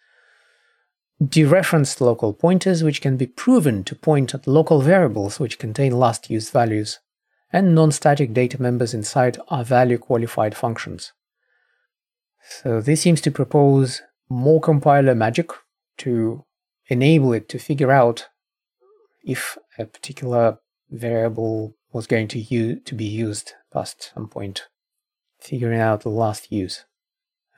dereferenced 1.23 2.01
local 2.01 2.33
pointers 2.33 2.83
which 2.83 3.01
can 3.01 3.17
be 3.17 3.27
proven 3.27 3.85
to 3.85 3.95
point 3.95 4.35
at 4.35 4.47
local 4.59 4.81
variables 4.81 5.39
which 5.39 5.61
contain 5.65 5.93
last 6.05 6.29
used 6.29 6.53
values, 6.53 6.99
and 7.53 7.75
non-static 7.75 8.33
data 8.33 8.61
members 8.61 8.93
inside 8.93 9.39
R 9.49 9.65
value 9.65 9.99
qualified 9.99 10.57
functions. 10.57 11.13
So 12.63 12.81
this 12.81 13.01
seems 13.01 13.21
to 13.21 13.31
propose 13.31 14.03
more 14.29 14.61
compiler 14.61 15.15
magic 15.15 15.51
to 15.99 16.45
enable 16.89 17.33
it 17.33 17.49
to 17.51 17.59
figure 17.59 17.93
out 17.93 18.29
if 19.23 19.57
a 19.79 19.85
particular 19.85 20.59
variable 20.91 21.77
was 21.93 22.07
going 22.07 22.29
to, 22.29 22.41
use, 22.41 22.81
to 22.85 22.95
be 22.95 23.05
used 23.05 23.53
past 23.73 24.11
some 24.15 24.29
point, 24.29 24.67
figuring 25.43 25.81
out 25.81 26.03
the 26.03 26.09
last 26.09 26.53
use, 26.53 26.85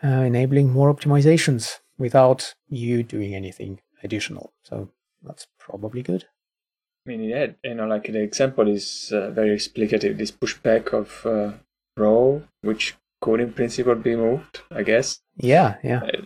uh, 0.02 0.08
enabling 0.08 0.72
more 0.72 0.92
optimizations 0.92 1.80
without 1.98 2.54
you 2.68 3.02
doing 3.02 3.34
anything 3.34 3.80
additional. 4.02 4.52
So 4.62 4.88
that's 5.22 5.46
probably 5.58 6.02
good. 6.02 6.24
I 7.06 7.10
mean, 7.10 7.22
yeah, 7.24 7.48
you 7.62 7.74
know, 7.74 7.86
like 7.86 8.04
the 8.04 8.22
example 8.22 8.66
is 8.68 9.12
uh, 9.12 9.30
very 9.30 9.54
explicative. 9.54 10.16
This 10.16 10.30
pushback 10.30 10.92
of 10.94 11.26
uh, 11.26 11.52
row, 11.96 12.42
which 12.62 12.96
could 13.20 13.40
in 13.40 13.52
principle 13.52 13.94
be 13.94 14.16
moved, 14.16 14.62
I 14.70 14.82
guess. 14.82 15.20
Yeah, 15.36 15.76
yeah. 15.82 16.02
Uh, 16.04 16.22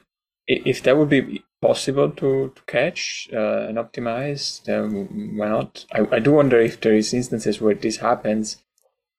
if 0.46 0.82
that 0.84 0.96
would 0.96 1.08
be 1.08 1.44
possible 1.60 2.10
to, 2.10 2.52
to 2.54 2.62
catch 2.66 3.28
uh, 3.32 3.66
and 3.68 3.76
optimize, 3.76 4.62
then 4.64 5.36
why 5.36 5.48
not? 5.48 5.84
I, 5.92 6.06
I 6.16 6.18
do 6.20 6.32
wonder 6.32 6.60
if 6.60 6.80
there 6.80 6.94
is 6.94 7.12
instances 7.12 7.60
where 7.60 7.74
this 7.74 7.98
happens 7.98 8.62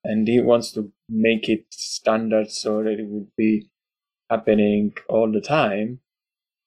and 0.04 0.28
he 0.28 0.40
wants 0.40 0.72
to 0.74 0.92
make 1.08 1.50
it 1.50 1.66
standard 1.70 2.52
so 2.52 2.84
that 2.84 3.00
it 3.00 3.08
would 3.08 3.28
be 3.38 3.70
happening 4.30 4.94
all 5.08 5.32
the 5.32 5.42
time 5.42 6.00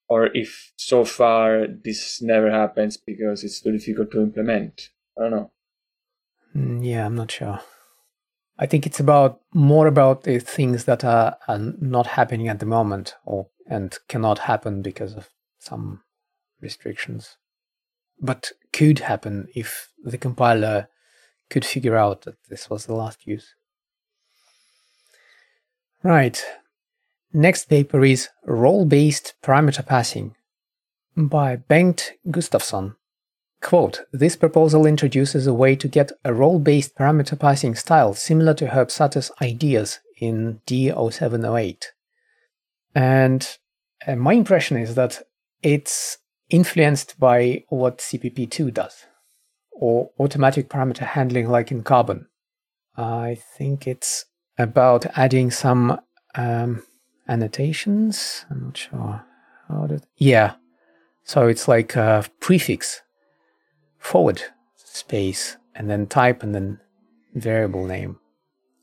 or 0.09 0.27
if 0.35 0.73
so 0.77 1.05
far 1.05 1.67
this 1.67 2.21
never 2.21 2.51
happens 2.51 2.97
because 2.97 3.45
it's 3.45 3.61
too 3.61 3.73
difficult 3.73 4.11
to 4.11 4.21
implement. 4.21 4.91
I 5.19 5.23
don't 5.23 5.31
know. 5.31 5.51
Mm, 6.55 6.85
yeah 6.85 7.07
i'm 7.07 7.15
not 7.15 7.31
sure. 7.31 7.61
I 8.59 8.67
think 8.67 8.87
it's 8.87 9.01
about 9.01 9.41
more 9.55 9.87
about 9.87 10.25
the 10.25 10.39
things 10.39 10.85
that 10.85 11.03
are, 11.05 11.37
are 11.49 11.59
not 11.59 12.07
happening 12.07 12.49
at 12.49 12.61
the 12.61 12.67
moment 12.67 13.15
or 13.25 13.49
and 13.67 13.97
cannot 14.09 14.41
happen 14.41 14.83
because 14.83 15.15
of 15.15 15.31
some 15.59 16.03
restrictions. 16.61 17.39
But 18.21 18.53
could 18.73 18.99
happen 19.01 19.49
if 19.55 19.89
the 20.05 20.19
compiler 20.19 20.89
could 21.53 21.65
figure 21.67 21.97
out 21.97 22.23
that 22.23 22.43
this 22.49 22.71
was 22.71 22.87
the 22.87 22.95
last 22.95 23.27
use. 23.27 23.55
Right. 26.03 26.43
Next 27.33 27.67
paper 27.67 28.03
is 28.05 28.31
Role-Based 28.45 29.35
Parameter 29.43 29.87
Passing 29.87 30.35
by 31.15 31.57
Bengt 31.57 32.13
Gustafsson. 32.27 32.97
Quote, 33.61 34.01
this 34.13 34.35
proposal 34.35 34.87
introduces 34.87 35.47
a 35.47 35.55
way 35.55 35.77
to 35.77 35.87
get 35.87 36.11
a 36.25 36.33
role-based 36.35 36.97
parameter 36.97 37.39
passing 37.39 37.75
style 37.75 38.15
similar 38.15 38.55
to 38.55 38.69
Herb 38.69 38.91
Sutter's 38.91 39.31
ideas 39.41 40.01
in 40.19 40.61
D0708. 40.67 41.85
And 42.95 43.59
uh, 44.07 44.17
my 44.17 44.33
impression 44.33 44.79
is 44.79 44.95
that 44.95 45.23
it's 45.63 46.19
influenced 46.49 47.21
by 47.21 47.65
what 47.69 47.99
CPP2 47.99 48.73
does 48.73 49.05
or 49.83 50.11
automatic 50.21 50.69
parameter 50.69 51.05
handling 51.05 51.49
like 51.49 51.73
in 51.73 51.83
Carbon. 51.83 52.29
I 52.97 53.39
think 53.59 53.89
it's 53.89 54.27
about 54.57 55.07
adding 55.19 55.51
some 55.51 56.01
um, 56.37 56.85
annotations. 57.27 58.45
I'm 58.49 58.67
not 58.67 58.77
sure 58.77 59.25
how 59.69 59.87
did. 59.89 60.07
Yeah, 60.17 60.55
so 61.25 61.49
it's 61.49 61.67
like 61.67 61.97
a 61.97 62.25
prefix, 62.39 63.03
forward 63.99 64.41
space, 64.77 65.57
and 65.75 65.91
then 65.91 66.07
type, 66.07 66.45
and 66.45 66.55
then 66.55 66.79
variable 67.35 67.85
name. 67.85 68.21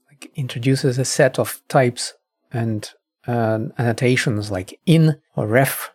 Like 0.10 0.30
introduces 0.36 0.98
a 0.98 1.06
set 1.06 1.40
of 1.40 1.62
types 1.70 2.14
and 2.52 2.92
uh, 3.26 3.60
annotations 3.78 4.52
like 4.52 4.78
in 4.86 5.22
or 5.38 5.48
ref. 5.48 5.92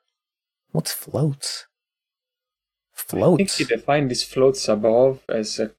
What's 0.73 0.93
floats? 0.93 1.67
Floats. 2.95 3.35
I 3.35 3.37
think 3.37 3.51
he 3.51 3.77
defined 3.77 4.11
these 4.11 4.23
floats 4.23 4.69
above 4.69 5.23
as 5.29 5.59
a 5.59 5.73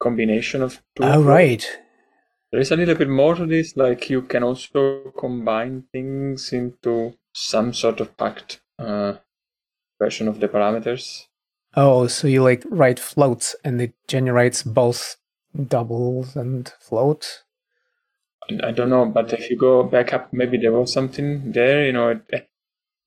combination 0.00 0.62
of 0.62 0.82
two. 0.96 1.04
Oh, 1.04 1.22
right. 1.22 1.64
There 2.50 2.60
is 2.60 2.70
a 2.70 2.76
little 2.76 2.96
bit 2.96 3.08
more 3.08 3.34
to 3.34 3.46
this, 3.46 3.76
like 3.76 4.10
you 4.10 4.22
can 4.22 4.42
also 4.42 5.12
combine 5.18 5.84
things 5.92 6.52
into 6.52 7.14
some 7.32 7.72
sort 7.72 8.00
of 8.00 8.16
packed 8.16 8.60
uh, 8.78 9.14
version 9.98 10.28
of 10.28 10.40
the 10.40 10.48
parameters. 10.48 11.26
Oh, 11.74 12.06
so 12.08 12.28
you 12.28 12.42
like 12.42 12.64
write 12.68 12.98
floats 12.98 13.56
and 13.64 13.80
it 13.80 13.94
generates 14.06 14.62
both 14.62 15.16
doubles 15.68 16.36
and 16.36 16.70
floats? 16.80 17.44
I 18.62 18.72
don't 18.72 18.90
know, 18.90 19.06
but 19.06 19.32
if 19.32 19.48
you 19.48 19.56
go 19.56 19.82
back 19.84 20.12
up, 20.12 20.32
maybe 20.32 20.58
there 20.58 20.72
was 20.72 20.92
something 20.92 21.52
there. 21.52 21.86
You 21.86 21.92
know, 21.92 22.08
it 22.10 22.22
it, 22.32 22.48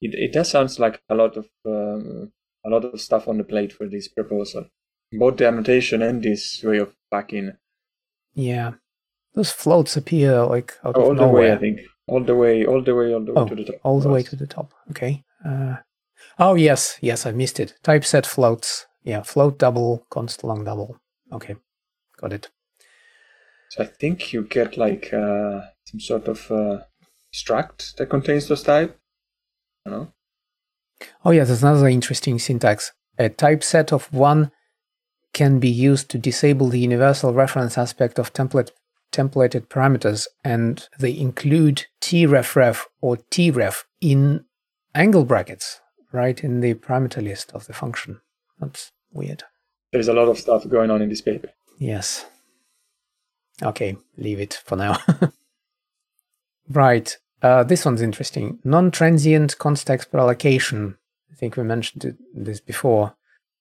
it 0.02 0.34
does 0.34 0.50
sounds 0.50 0.80
like 0.80 1.02
a 1.10 1.16
lot 1.16 1.38
of 1.38 1.48
um, 1.66 2.32
a 2.66 2.70
lot 2.70 2.86
of 2.86 3.00
stuff 3.00 3.28
on 3.28 3.38
the 3.38 3.44
plate 3.44 3.72
for 3.74 3.88
this 3.88 4.08
proposal, 4.08 4.66
both 5.14 5.38
the 5.38 5.48
annotation 5.48 6.02
and 6.02 6.24
this 6.24 6.64
way 6.64 6.78
of 6.80 6.94
packing. 7.12 7.54
Yeah, 8.34 8.74
those 9.34 9.52
floats 9.52 9.96
appear 9.98 10.44
like 10.46 10.74
out 10.84 10.96
all 10.96 11.12
of 11.12 11.18
the 11.18 11.26
nowhere. 11.26 11.42
way, 11.44 11.54
I 11.54 11.58
think, 11.58 11.80
all 12.08 12.24
the 12.24 12.36
way, 12.36 12.66
all 12.66 12.82
the 12.84 12.96
way, 12.96 13.14
all 13.14 13.24
the 13.24 13.34
way 13.34 13.42
Oh, 13.42 13.48
to 13.48 13.56
the 13.56 13.64
top. 13.66 13.76
all 13.84 14.00
the 14.00 14.10
way 14.10 14.24
to 14.24 14.36
the 14.36 14.48
top. 14.48 14.74
Okay. 14.92 15.24
Uh, 15.46 15.76
oh 16.40 16.56
yes, 16.56 16.98
yes, 17.02 17.26
I 17.26 17.32
missed 17.32 17.60
it. 17.60 17.76
Typeset 17.84 18.26
floats. 18.26 18.88
Yeah, 19.04 19.22
float 19.22 19.60
double, 19.60 20.06
const 20.10 20.44
long 20.44 20.64
double. 20.64 20.98
Okay, 21.32 21.56
got 22.20 22.34
it. 22.34 22.50
So 23.70 23.84
I 23.84 23.88
think 23.88 24.34
you 24.34 24.44
get 24.44 24.78
like 24.78 25.14
uh, 25.14 25.62
some 25.86 26.00
sort 26.00 26.28
of 26.28 26.50
uh, 26.52 26.80
struct 27.34 27.96
that 27.98 28.10
contains 28.10 28.48
those 28.48 28.64
type. 28.64 28.98
You 29.86 29.92
know? 29.92 30.14
Oh 31.24 31.32
yeah, 31.32 31.44
there's 31.44 31.64
another 31.64 31.88
interesting 31.88 32.40
syntax. 32.40 32.92
A 33.18 33.30
typeset 33.30 33.92
of 33.92 34.12
one 34.14 34.52
can 35.34 35.60
be 35.60 35.70
used 35.70 36.10
to 36.10 36.18
disable 36.18 36.70
the 36.70 36.80
universal 36.80 37.34
reference 37.34 37.78
aspect 37.78 38.20
of 38.20 38.34
template 38.34 38.72
templated 39.12 39.68
parameters, 39.68 40.28
and 40.44 40.88
they 41.00 41.18
include 41.18 41.86
trefref 42.02 42.84
or 43.02 43.18
tref 43.32 43.84
in 44.02 44.44
angle 44.94 45.26
brackets, 45.26 45.80
right 46.12 46.44
in 46.44 46.60
the 46.62 46.74
parameter 46.74 47.24
list 47.24 47.52
of 47.54 47.66
the 47.68 47.74
function. 47.74 48.20
That's 48.60 48.92
weird. 49.14 49.44
There's 49.92 50.08
a 50.08 50.14
lot 50.14 50.28
of 50.28 50.38
stuff 50.38 50.68
going 50.68 50.92
on 50.92 51.02
in 51.02 51.10
this 51.10 51.22
paper. 51.22 51.50
Yes. 51.80 52.26
Okay, 53.62 53.96
leave 54.18 54.40
it 54.40 54.62
for 54.66 54.76
now. 54.76 54.98
right. 56.70 57.18
Uh, 57.46 57.64
this 57.64 57.86
one's 57.86 58.02
interesting. 58.02 58.58
Non-transient 58.64 59.60
const 59.60 59.88
expr 59.88 60.20
allocation. 60.20 60.98
I 61.32 61.36
think 61.36 61.56
we 61.56 61.64
mentioned 61.64 62.04
it, 62.04 62.16
this 62.34 62.60
before. 62.60 63.14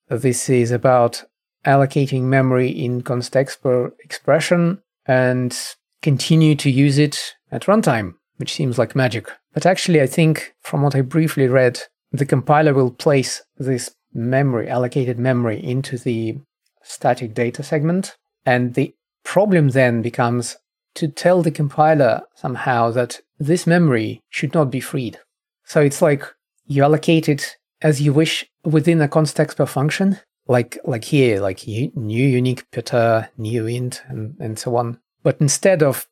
This 0.08 0.48
is 0.48 0.70
about 0.70 1.22
allocating 1.66 2.22
memory 2.22 2.70
in 2.70 3.02
const 3.02 3.34
expr 3.34 3.92
expression 3.98 4.80
and 5.04 5.54
continue 6.00 6.54
to 6.54 6.70
use 6.70 6.96
it 6.96 7.34
at 7.52 7.64
runtime, 7.64 8.14
which 8.38 8.54
seems 8.54 8.78
like 8.78 8.96
magic. 8.96 9.30
But 9.52 9.66
actually, 9.66 10.00
I 10.00 10.06
think 10.06 10.54
from 10.62 10.80
what 10.80 10.96
I 10.96 11.02
briefly 11.02 11.46
read, 11.46 11.82
the 12.10 12.24
compiler 12.24 12.72
will 12.72 12.90
place 12.90 13.42
this 13.58 13.94
memory, 14.14 14.66
allocated 14.66 15.18
memory, 15.18 15.62
into 15.62 15.98
the 15.98 16.38
static 16.82 17.34
data 17.34 17.62
segment. 17.62 18.16
And 18.46 18.72
the 18.72 18.94
problem 19.24 19.68
then 19.68 20.00
becomes 20.00 20.56
to 20.94 21.08
tell 21.08 21.42
the 21.42 21.50
compiler 21.50 22.22
somehow 22.34 22.90
that 22.90 23.20
this 23.38 23.66
memory 23.66 24.22
should 24.30 24.54
not 24.54 24.70
be 24.70 24.80
freed. 24.80 25.18
So 25.64 25.80
it's 25.80 26.02
like 26.02 26.24
you 26.66 26.82
allocate 26.82 27.28
it 27.28 27.56
as 27.82 28.00
you 28.00 28.12
wish 28.12 28.46
within 28.64 29.00
a 29.00 29.08
constexpr 29.08 29.68
function, 29.68 30.18
like 30.46 30.78
like 30.84 31.04
here, 31.04 31.40
like 31.40 31.66
new 31.66 32.26
unique 32.26 32.70
putter, 32.70 33.30
new 33.36 33.66
int, 33.66 34.02
and, 34.08 34.36
and 34.40 34.58
so 34.58 34.76
on. 34.76 34.98
But 35.22 35.36
instead 35.40 35.82
of 35.82 36.06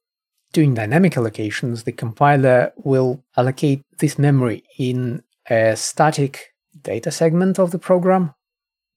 doing 0.53 0.75
dynamic 0.75 1.15
allocations, 1.15 1.85
the 1.85 1.93
compiler 1.93 2.73
will 2.77 3.25
allocate 3.37 3.83
this 3.99 4.19
memory 4.19 4.65
in 4.79 5.23
a 5.49 5.77
static 5.77 6.53
data 6.83 7.11
segment 7.11 7.59
of 7.59 7.71
the 7.71 7.79
program. 7.79 8.35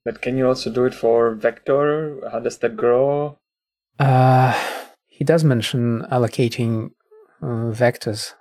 But 0.04 0.22
can 0.22 0.38
you 0.38 0.48
also 0.48 0.72
do 0.72 0.86
it 0.86 0.94
for 0.94 1.34
vector? 1.34 2.20
How 2.32 2.40
does 2.40 2.58
that 2.60 2.78
grow? 2.78 3.40
Uh, 3.98 4.54
he 5.18 5.24
does 5.24 5.44
mention 5.44 6.02
allocating 6.12 6.92
uh, 7.42 7.72
vectors. 7.72 8.34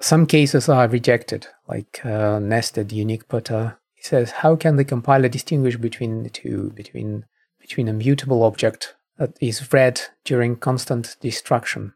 Some 0.00 0.26
cases 0.26 0.68
are 0.68 0.88
rejected, 0.88 1.46
like 1.68 2.04
uh, 2.04 2.38
nested 2.38 2.92
unique 2.92 3.28
putter. 3.28 3.78
He 3.94 4.02
says, 4.02 4.30
how 4.30 4.56
can 4.56 4.76
the 4.76 4.84
compiler 4.84 5.28
distinguish 5.28 5.76
between 5.76 6.22
the 6.22 6.30
two, 6.30 6.70
between 6.74 7.24
between 7.60 7.88
a 7.88 7.92
mutable 7.92 8.44
object 8.44 8.94
that 9.18 9.36
is 9.40 9.72
read 9.72 10.00
during 10.24 10.56
constant 10.56 11.16
destruction 11.20 11.94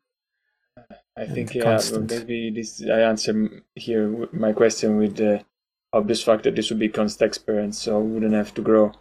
I 1.20 1.26
think 1.26 1.54
yeah, 1.54 1.80
well, 1.92 2.00
maybe 2.00 2.50
this 2.50 2.82
I 2.82 3.00
answer 3.00 3.62
here 3.74 4.28
my 4.32 4.52
question 4.52 4.96
with 4.96 5.16
the 5.16 5.44
obvious 5.92 6.22
fact 6.22 6.44
that 6.44 6.56
this 6.56 6.70
would 6.70 6.78
be 6.78 6.88
const 6.88 7.20
experience, 7.20 7.78
so 7.78 8.00
wouldn't 8.00 8.32
have 8.32 8.54
to 8.54 8.62
grow. 8.62 8.92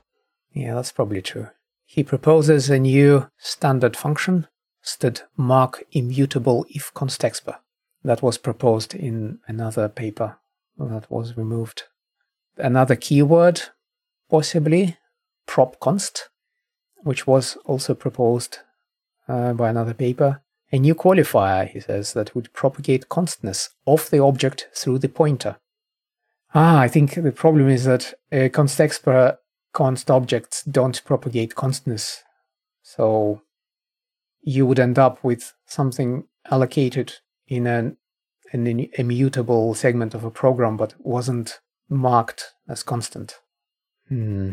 Yeah, 0.52 0.76
that's 0.76 0.92
probably 0.92 1.22
true. 1.22 1.48
He 1.86 2.04
proposes 2.04 2.70
a 2.70 2.78
new 2.78 3.30
standard 3.38 3.96
function, 3.96 4.48
std 4.84 5.22
mark 5.38 5.84
immutable 5.92 6.66
if 6.70 6.94
const 6.94 7.22
expr. 7.22 7.58
That 8.04 8.22
was 8.22 8.38
proposed 8.38 8.96
in 8.96 9.40
another 9.48 9.90
paper 9.90 10.38
that 10.78 11.12
was 11.12 11.36
removed. 11.36 11.84
Another 12.58 12.96
keyword, 12.96 13.62
possibly 14.30 14.98
prop 15.46 15.80
const, 15.80 16.30
which 17.04 17.28
was 17.28 17.58
also 17.66 17.94
proposed 17.94 18.60
uh, 19.28 19.54
by 19.54 19.70
another 19.70 19.94
paper. 19.94 20.42
A 20.72 20.80
new 20.80 20.96
qualifier, 20.96 21.68
he 21.68 21.80
says, 21.80 22.14
that 22.14 22.36
would 22.36 22.54
propagate 22.54 23.10
constness 23.10 23.70
of 23.88 24.10
the 24.10 24.20
object 24.20 24.70
through 24.76 25.00
the 25.00 25.10
pointer. 25.10 25.58
Ah, 26.54 26.80
I 26.80 26.88
think 26.88 27.16
the 27.16 27.32
problem 27.32 27.70
is 27.70 27.86
that 27.86 28.14
uh, 28.32 28.50
constexpr 28.50 29.38
const 29.74 30.10
objects 30.10 30.64
don't 30.64 31.04
propagate 31.06 31.56
constness. 31.56 32.24
So 32.82 33.42
you 34.42 34.66
would 34.66 34.80
end 34.80 34.98
up 34.98 35.24
with 35.24 35.54
something 35.66 36.26
allocated 36.50 37.14
in 37.48 37.68
an, 37.68 37.98
an 38.52 38.68
immutable 38.94 39.74
segment 39.74 40.14
of 40.14 40.24
a 40.24 40.32
program 40.32 40.78
but 40.78 40.94
wasn't 41.00 41.60
marked 41.90 42.54
as 42.68 42.84
constant. 42.84 43.40
Hmm. 44.08 44.52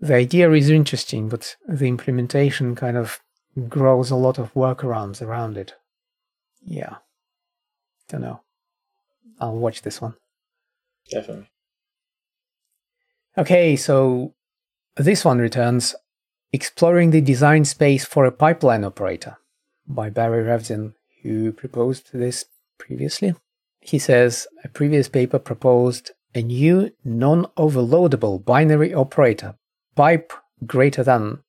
The 0.00 0.14
idea 0.14 0.50
is 0.52 0.68
interesting, 0.68 1.28
but 1.28 1.56
the 1.66 1.86
implementation 1.86 2.74
kind 2.74 2.96
of 2.96 3.20
grows 3.68 4.10
a 4.10 4.16
lot 4.16 4.38
of 4.38 4.52
workarounds 4.54 5.22
around 5.22 5.56
it. 5.56 5.74
Yeah. 6.62 6.96
Don't 8.08 8.22
know. 8.22 8.40
I'll 9.40 9.56
watch 9.56 9.82
this 9.82 10.00
one. 10.00 10.14
Definitely. 11.10 11.48
Okay, 13.36 13.76
so 13.76 14.34
this 14.96 15.24
one 15.24 15.38
returns 15.38 15.94
Exploring 16.54 17.10
the 17.10 17.20
Design 17.20 17.64
Space 17.64 18.04
for 18.04 18.24
a 18.26 18.30
Pipeline 18.30 18.84
Operator 18.84 19.38
by 19.88 20.08
Barry 20.08 20.44
Revzin, 20.44 20.94
who 21.20 21.50
proposed 21.50 22.12
this 22.12 22.44
previously. 22.78 23.34
He 23.80 23.98
says 23.98 24.46
a 24.62 24.68
previous 24.68 25.08
paper 25.08 25.40
proposed 25.40 26.12
a 26.32 26.42
new 26.42 26.92
non 27.04 27.46
overloadable 27.56 28.44
binary 28.44 28.94
operator, 28.94 29.56
pipe 29.96 30.32
greater 30.64 31.02
than, 31.02 31.42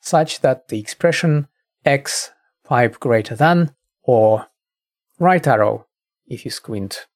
such 0.00 0.40
that 0.42 0.68
the 0.68 0.78
expression 0.78 1.48
x 1.84 2.30
pipe 2.62 3.00
greater 3.00 3.34
than 3.34 3.74
or 4.04 4.46
right 5.18 5.48
arrow 5.48 5.88
if 6.28 6.44
you 6.44 6.52
squint. 6.52 7.08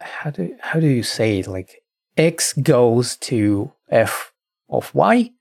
How 0.00 0.30
do 0.30 0.56
how 0.58 0.80
do 0.80 0.86
you 0.86 1.02
say 1.02 1.40
it? 1.40 1.48
Like 1.48 1.82
x 2.16 2.54
goes 2.54 3.18
to 3.28 3.72
f 3.90 4.32
of 4.70 4.94
y 4.94 5.32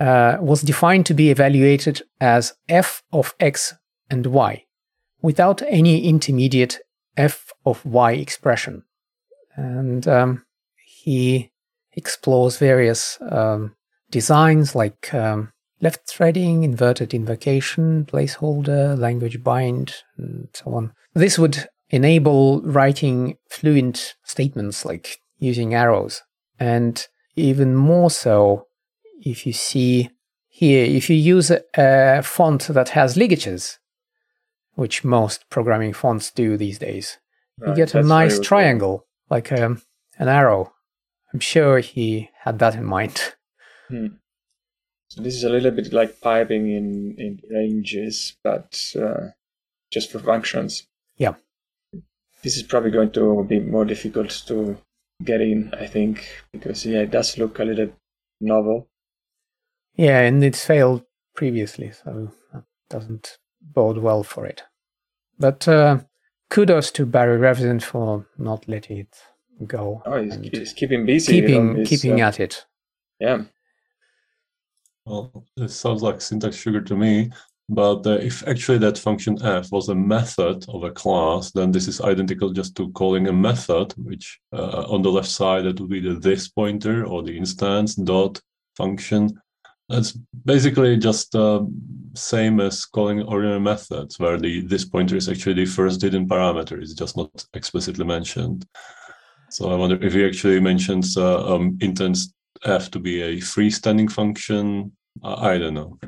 uh, 0.00 0.38
was 0.40 0.62
defined 0.62 1.06
to 1.06 1.14
be 1.14 1.30
evaluated 1.30 2.02
as 2.20 2.54
f 2.68 3.02
of 3.12 3.34
x 3.38 3.74
and 4.08 4.26
y 4.26 4.64
without 5.22 5.62
any 5.68 6.04
intermediate 6.04 6.78
f 7.16 7.52
of 7.66 7.84
y 7.84 8.12
expression. 8.12 8.82
And 9.56 10.08
um, 10.08 10.44
he 10.76 11.50
explores 11.92 12.56
various 12.58 13.18
um, 13.30 13.76
designs 14.10 14.74
like 14.74 15.12
um, 15.12 15.52
left 15.80 16.08
threading, 16.08 16.62
inverted 16.64 17.12
invocation, 17.14 18.04
placeholder, 18.04 18.98
language 18.98 19.42
bind, 19.42 19.94
and 20.16 20.48
so 20.54 20.74
on. 20.74 20.92
This 21.14 21.38
would 21.38 21.68
enable 21.90 22.62
writing 22.62 23.36
fluent 23.48 24.14
statements 24.24 24.84
like 24.84 25.18
using 25.38 25.74
arrows. 25.74 26.22
And 26.58 27.06
even 27.36 27.74
more 27.74 28.10
so, 28.10 28.66
if 29.20 29.46
you 29.46 29.52
see 29.52 30.10
here, 30.48 30.84
if 30.84 31.08
you 31.08 31.16
use 31.16 31.50
a, 31.50 32.22
font 32.22 32.68
that 32.68 32.90
has 32.90 33.16
ligatures, 33.16 33.78
which 34.74 35.04
most 35.04 35.48
programming 35.50 35.92
fonts 35.92 36.30
do 36.30 36.56
these 36.56 36.78
days, 36.78 37.18
right, 37.58 37.70
you 37.70 37.74
get 37.76 37.94
a 37.94 38.02
nice 38.02 38.40
triangle, 38.40 39.06
like 39.28 39.52
um, 39.52 39.82
an 40.18 40.28
arrow. 40.28 40.72
I'm 41.32 41.40
sure 41.40 41.78
he 41.78 42.30
had 42.40 42.58
that 42.58 42.74
in 42.74 42.84
mind. 42.84 43.34
Hmm. 43.88 44.06
So 45.08 45.22
this 45.22 45.34
is 45.34 45.42
a 45.42 45.48
little 45.50 45.72
bit 45.72 45.92
like 45.92 46.20
piping 46.20 46.70
in, 46.70 47.16
in 47.18 47.40
ranges, 47.50 48.36
but 48.44 48.80
uh, 48.96 49.30
just 49.90 50.12
for 50.12 50.20
functions. 50.20 50.86
Yeah. 51.16 51.34
This 52.44 52.56
is 52.56 52.62
probably 52.62 52.92
going 52.92 53.10
to 53.12 53.42
be 53.42 53.58
more 53.58 53.84
difficult 53.84 54.30
to 54.46 54.78
get 55.24 55.40
in, 55.40 55.74
I 55.74 55.88
think, 55.88 56.28
because 56.52 56.86
yeah, 56.86 57.00
it 57.00 57.10
does 57.10 57.36
look 57.36 57.58
a 57.58 57.64
little 57.64 57.90
novel. 58.40 58.88
Yeah, 60.00 60.20
and 60.20 60.42
it's 60.42 60.64
failed 60.64 61.02
previously, 61.34 61.92
so 61.92 62.32
that 62.54 62.64
doesn't 62.88 63.36
bode 63.60 63.98
well 63.98 64.22
for 64.22 64.46
it. 64.46 64.62
But 65.38 65.68
uh, 65.68 65.98
kudos 66.48 66.90
to 66.92 67.04
Barry 67.04 67.38
Revzin 67.38 67.82
for 67.82 68.26
not 68.38 68.66
letting 68.66 68.96
it 68.96 69.14
go. 69.66 70.02
Oh, 70.06 70.22
he's, 70.22 70.36
he's 70.36 70.72
keeping 70.72 71.04
busy. 71.04 71.42
Keeping, 71.42 71.84
keeping 71.84 72.22
uh, 72.22 72.28
at 72.28 72.40
it. 72.40 72.64
Yeah. 73.18 73.42
Well, 75.04 75.44
it 75.58 75.68
sounds 75.68 76.02
like 76.02 76.22
syntax 76.22 76.56
sugar 76.56 76.80
to 76.80 76.96
me. 76.96 77.30
But 77.68 78.06
uh, 78.06 78.12
if 78.22 78.42
actually 78.48 78.78
that 78.78 78.96
function 78.96 79.36
f 79.42 79.70
was 79.70 79.90
a 79.90 79.94
method 79.94 80.64
of 80.70 80.82
a 80.82 80.90
class, 80.90 81.50
then 81.50 81.72
this 81.72 81.86
is 81.86 82.00
identical 82.00 82.54
just 82.54 82.74
to 82.76 82.90
calling 82.92 83.28
a 83.28 83.34
method, 83.34 83.92
which 83.98 84.40
uh, 84.54 84.86
on 84.88 85.02
the 85.02 85.10
left 85.12 85.28
side 85.28 85.64
that 85.64 85.78
would 85.78 85.90
be 85.90 86.00
the 86.00 86.14
this 86.14 86.48
pointer 86.48 87.04
or 87.04 87.22
the 87.22 87.36
instance 87.36 87.96
dot 87.96 88.40
function. 88.78 89.38
That's 89.90 90.12
basically 90.44 90.96
just 90.96 91.34
uh, 91.34 91.62
same 92.14 92.60
as 92.60 92.84
calling 92.84 93.22
ordinary 93.22 93.60
methods, 93.60 94.18
where 94.18 94.38
the 94.38 94.60
this 94.62 94.84
pointer 94.84 95.16
is 95.16 95.28
actually 95.28 95.54
the 95.54 95.66
first 95.66 96.00
hidden 96.00 96.28
parameter. 96.28 96.80
It's 96.80 96.94
just 96.94 97.16
not 97.16 97.44
explicitly 97.54 98.04
mentioned. 98.04 98.66
So 99.50 99.70
I 99.70 99.74
wonder 99.74 99.98
if 100.00 100.12
he 100.12 100.24
actually 100.24 100.60
mentions 100.60 101.16
uh, 101.16 101.54
um, 101.54 101.76
intents 101.80 102.32
f 102.64 102.90
to 102.92 103.00
be 103.00 103.20
a 103.20 103.38
freestanding 103.38 104.10
function. 104.10 104.92
I 105.24 105.58
don't 105.58 105.74
know. 105.74 105.98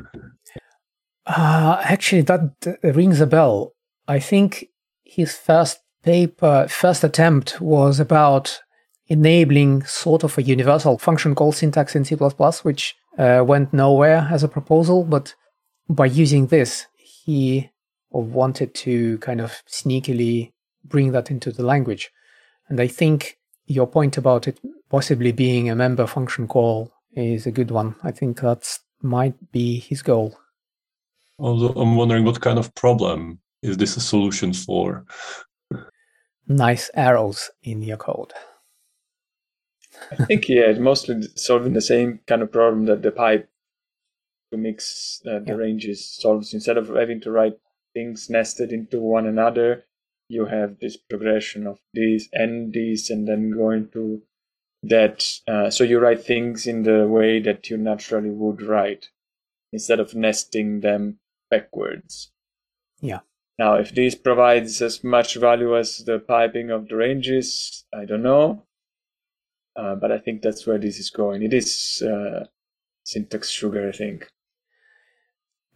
Uh, 1.26 1.80
actually, 1.82 2.22
that 2.22 2.78
rings 2.84 3.20
a 3.20 3.26
bell. 3.26 3.74
I 4.06 4.20
think 4.20 4.68
his 5.04 5.36
first 5.36 5.80
paper, 6.04 6.66
first 6.68 7.02
attempt 7.02 7.60
was 7.60 7.98
about 7.98 8.60
enabling 9.08 9.82
sort 9.84 10.24
of 10.24 10.38
a 10.38 10.42
universal 10.42 10.98
function 10.98 11.34
call 11.34 11.52
syntax 11.52 11.94
in 11.96 12.04
C++, 12.04 12.14
which 12.14 12.94
uh, 13.18 13.42
went 13.46 13.72
nowhere 13.72 14.28
as 14.30 14.42
a 14.42 14.48
proposal. 14.48 15.04
But 15.04 15.34
by 15.88 16.06
using 16.06 16.46
this, 16.46 16.86
he 16.96 17.70
wanted 18.10 18.74
to 18.74 19.18
kind 19.18 19.40
of 19.40 19.62
sneakily 19.68 20.52
bring 20.84 21.12
that 21.12 21.30
into 21.30 21.50
the 21.50 21.62
language. 21.62 22.10
And 22.68 22.80
I 22.80 22.86
think 22.86 23.38
your 23.66 23.86
point 23.86 24.16
about 24.16 24.48
it 24.48 24.60
possibly 24.90 25.32
being 25.32 25.70
a 25.70 25.74
member 25.74 26.06
function 26.06 26.46
call 26.46 26.92
is 27.14 27.46
a 27.46 27.50
good 27.52 27.70
one. 27.70 27.94
I 28.02 28.10
think 28.10 28.40
that's 28.40 28.80
might 29.02 29.34
be 29.52 29.80
his 29.80 30.02
goal. 30.02 30.38
Although 31.38 31.80
I'm 31.80 31.96
wondering 31.96 32.24
what 32.24 32.40
kind 32.40 32.58
of 32.58 32.74
problem 32.74 33.40
is 33.62 33.76
this 33.76 33.96
a 33.96 34.00
solution 34.00 34.52
for? 34.52 35.04
Nice 36.46 36.90
arrows 36.94 37.50
in 37.62 37.82
your 37.82 37.96
code. 37.96 38.32
I 40.10 40.24
think 40.24 40.48
yeah, 40.48 40.62
it's 40.62 40.80
mostly 40.80 41.22
solving 41.36 41.72
the 41.72 41.80
same 41.80 42.20
kind 42.26 42.42
of 42.42 42.52
problem 42.52 42.86
that 42.86 43.02
the 43.02 43.10
pipe 43.10 43.48
to 44.52 44.58
mix 44.58 45.20
uh, 45.26 45.38
the 45.40 45.44
yeah. 45.48 45.54
ranges 45.54 46.04
solves. 46.04 46.54
Instead 46.54 46.76
of 46.76 46.88
having 46.88 47.20
to 47.22 47.30
write 47.30 47.58
things 47.94 48.28
nested 48.30 48.72
into 48.72 49.00
one 49.00 49.26
another, 49.26 49.84
you 50.28 50.46
have 50.46 50.78
this 50.80 50.96
progression 50.96 51.66
of 51.66 51.78
these 51.92 52.28
and 52.32 52.72
these, 52.72 53.10
and 53.10 53.26
then 53.26 53.50
going 53.50 53.88
to 53.90 54.22
that 54.84 55.38
uh, 55.46 55.70
so 55.70 55.84
you 55.84 56.00
write 56.00 56.24
things 56.24 56.66
in 56.66 56.82
the 56.82 57.06
way 57.06 57.38
that 57.40 57.70
you 57.70 57.76
naturally 57.76 58.30
would 58.30 58.60
write 58.62 59.10
instead 59.72 60.00
of 60.00 60.14
nesting 60.14 60.80
them 60.80 61.18
backwards. 61.50 62.30
Yeah. 63.00 63.20
Now, 63.58 63.74
if 63.74 63.94
this 63.94 64.14
provides 64.14 64.82
as 64.82 65.04
much 65.04 65.36
value 65.36 65.76
as 65.76 65.98
the 65.98 66.18
piping 66.18 66.70
of 66.70 66.88
the 66.88 66.96
ranges, 66.96 67.84
I 67.94 68.04
don't 68.04 68.22
know. 68.22 68.64
Uh, 69.74 69.94
but 69.94 70.12
I 70.12 70.18
think 70.18 70.42
that's 70.42 70.66
where 70.66 70.78
this 70.78 70.98
is 70.98 71.10
going. 71.10 71.42
It 71.42 71.54
is 71.54 72.02
uh, 72.06 72.44
syntax 73.04 73.48
sugar, 73.48 73.88
I 73.88 73.92
think. 73.92 74.28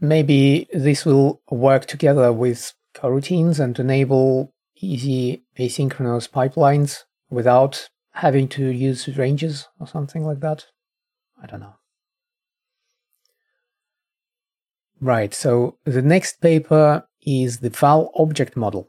Maybe 0.01 0.69
this 0.73 1.07
will 1.07 1.41
work 1.51 1.87
together 1.87 2.33
with 2.33 2.75
coroutines 2.95 3.59
and 3.59 3.79
enable 3.79 4.53
easy 4.77 5.45
asynchronous 5.59 6.29
pipelines 6.29 7.05
without 7.31 7.89
having 8.13 8.49
to 8.49 8.67
use 8.67 9.09
ranges 9.17 9.69
or 9.81 9.87
something 9.87 10.25
like 10.25 10.41
that. 10.41 10.67
I 11.43 11.47
don't 11.47 11.61
know. 11.61 11.75
Right, 15.01 15.35
so 15.35 15.79
the 15.85 16.03
next 16.03 16.41
paper 16.41 17.07
is 17.23 17.59
the 17.59 17.71
Val 17.71 18.11
object 18.17 18.57
model. 18.57 18.89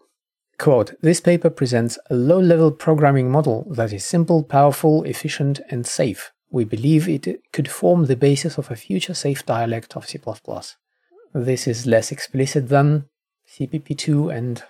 Quote, 0.58 0.96
this 1.02 1.22
paper 1.22 1.52
presents 1.52 2.00
a 2.10 2.16
low-level 2.16 2.72
programming 2.72 3.30
model 3.30 3.68
that 3.70 3.94
is 3.94 4.04
simple, 4.04 4.44
powerful, 4.44 5.04
efficient, 5.04 5.60
and 5.70 5.86
safe. 5.86 6.32
We 6.50 6.66
believe 6.66 7.08
it 7.08 7.28
could 7.54 7.70
form 7.70 8.06
the 8.06 8.16
basis 8.16 8.58
of 8.58 8.72
a 8.72 8.76
future 8.76 9.14
safe 9.14 9.46
dialect 9.46 9.96
of 9.96 10.08
C++. 10.08 10.20
This 11.34 11.68
is 11.68 11.86
less 11.86 12.12
explicit 12.12 12.70
than 12.70 13.06
CPP2 13.48 14.36
and 14.36 14.64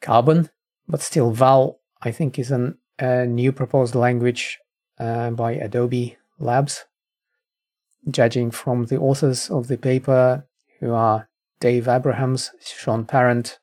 Carbon, 0.00 0.48
but 0.88 1.02
still 1.02 1.30
Val, 1.30 1.80
I 2.00 2.10
think, 2.10 2.38
is 2.38 2.50
an, 2.50 2.78
a 2.98 3.26
new 3.26 3.52
proposed 3.52 3.94
language 3.94 4.58
uh, 4.98 5.30
by 5.30 5.52
Adobe 5.52 6.16
Labs. 6.38 6.86
Judging 8.08 8.50
from 8.50 8.86
the 8.86 8.96
authors 8.96 9.50
of 9.50 9.68
the 9.68 9.76
paper, 9.76 10.46
who 10.80 10.94
are 10.94 11.28
Dave 11.60 11.86
Abrahams, 11.88 12.52
Sean 12.64 13.04
Parent, 13.04 13.58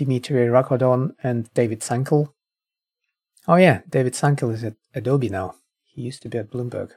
Dimitri 0.00 0.46
Racordon, 0.46 1.14
and 1.22 1.52
David 1.52 1.80
Sankel. 1.80 2.32
Oh 3.46 3.56
yeah, 3.56 3.82
David 3.86 4.14
Sankel 4.14 4.50
is 4.54 4.64
at 4.64 4.76
Adobe 4.94 5.28
now. 5.28 5.56
He 5.84 6.00
used 6.00 6.22
to 6.22 6.30
be 6.30 6.38
at 6.38 6.50
Bloomberg. 6.50 6.92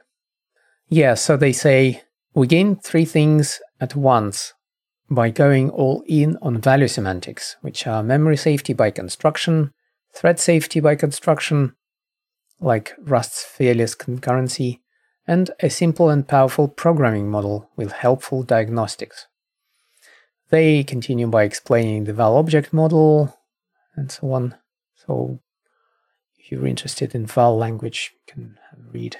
Yeah, 0.88 1.12
so 1.12 1.36
they 1.36 1.52
say 1.52 2.02
we 2.32 2.46
gain 2.46 2.76
three 2.76 3.04
things 3.04 3.60
at 3.78 3.94
once 3.94 4.54
by 5.10 5.28
going 5.28 5.68
all 5.68 6.02
in 6.06 6.38
on 6.40 6.62
value 6.62 6.88
semantics, 6.88 7.56
which 7.60 7.86
are 7.86 8.02
memory 8.02 8.38
safety 8.38 8.72
by 8.72 8.90
construction, 8.90 9.70
thread 10.14 10.40
safety 10.40 10.80
by 10.80 10.94
construction, 10.94 11.74
like 12.60 12.94
Rust's 12.98 13.44
fearless 13.44 13.94
concurrency, 13.94 14.80
and 15.26 15.50
a 15.60 15.68
simple 15.68 16.08
and 16.08 16.26
powerful 16.26 16.68
programming 16.68 17.30
model 17.30 17.68
with 17.76 17.92
helpful 17.92 18.42
diagnostics. 18.42 19.26
They 20.54 20.84
continue 20.84 21.26
by 21.26 21.42
explaining 21.42 22.04
the 22.04 22.12
val 22.12 22.36
object 22.36 22.72
model 22.72 23.36
and 23.96 24.08
so 24.08 24.30
on. 24.30 24.54
So 24.94 25.40
if 26.38 26.52
you're 26.52 26.68
interested 26.68 27.12
in 27.12 27.26
val 27.26 27.58
language, 27.58 28.12
you 28.14 28.32
can 28.32 28.58
read. 28.92 29.16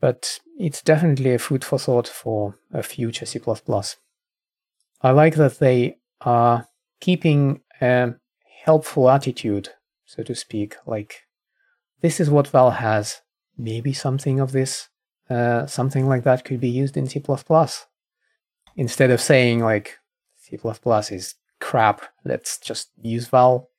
But 0.00 0.40
it's 0.58 0.82
definitely 0.82 1.32
a 1.32 1.38
food 1.38 1.62
for 1.62 1.78
thought 1.78 2.08
for 2.08 2.58
a 2.72 2.82
future 2.82 3.26
C++. 3.26 3.40
I 5.02 5.10
like 5.12 5.36
that 5.36 5.60
they 5.60 5.98
are 6.22 6.66
keeping 6.98 7.60
a 7.80 8.14
helpful 8.64 9.08
attitude, 9.08 9.68
so 10.04 10.24
to 10.24 10.34
speak, 10.34 10.74
like 10.84 11.28
this 12.00 12.18
is 12.18 12.28
what 12.28 12.48
val 12.48 12.72
has. 12.72 13.20
Maybe 13.56 13.92
something 13.92 14.40
of 14.40 14.50
this, 14.50 14.88
uh, 15.30 15.66
something 15.66 16.08
like 16.08 16.24
that 16.24 16.44
could 16.44 16.58
be 16.58 16.68
used 16.68 16.96
in 16.96 17.06
C++ 17.06 17.22
instead 18.76 19.10
of 19.10 19.20
saying 19.20 19.60
like 19.60 19.98
C++ 20.36 20.58
is 21.10 21.34
crap, 21.60 22.02
let's 22.24 22.58
just 22.58 22.90
use 23.02 23.28
val. 23.28 23.70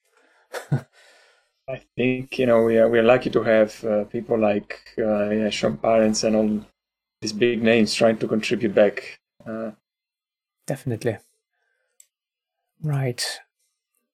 I 1.69 1.81
think 1.97 2.39
you 2.39 2.45
know 2.45 2.63
we 2.63 2.77
are 2.77 2.88
we 2.88 2.99
are 2.99 3.03
lucky 3.03 3.29
to 3.29 3.43
have 3.43 3.83
uh, 3.83 4.05
people 4.05 4.39
like 4.39 4.79
uh, 4.97 5.29
yeah, 5.29 5.49
Sean 5.49 5.77
Parents 5.77 6.23
and 6.23 6.36
all 6.36 6.65
these 7.21 7.33
big 7.33 7.62
names 7.62 7.93
trying 7.93 8.17
to 8.19 8.27
contribute 8.27 8.73
back. 8.73 9.19
Uh, 9.45 9.71
Definitely. 10.65 11.17
Right. 12.81 13.23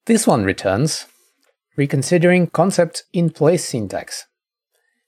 This 0.06 0.26
one 0.26 0.44
returns 0.44 1.06
reconsidering 1.76 2.48
concept 2.48 3.04
in 3.12 3.30
place 3.30 3.64
syntax. 3.64 4.26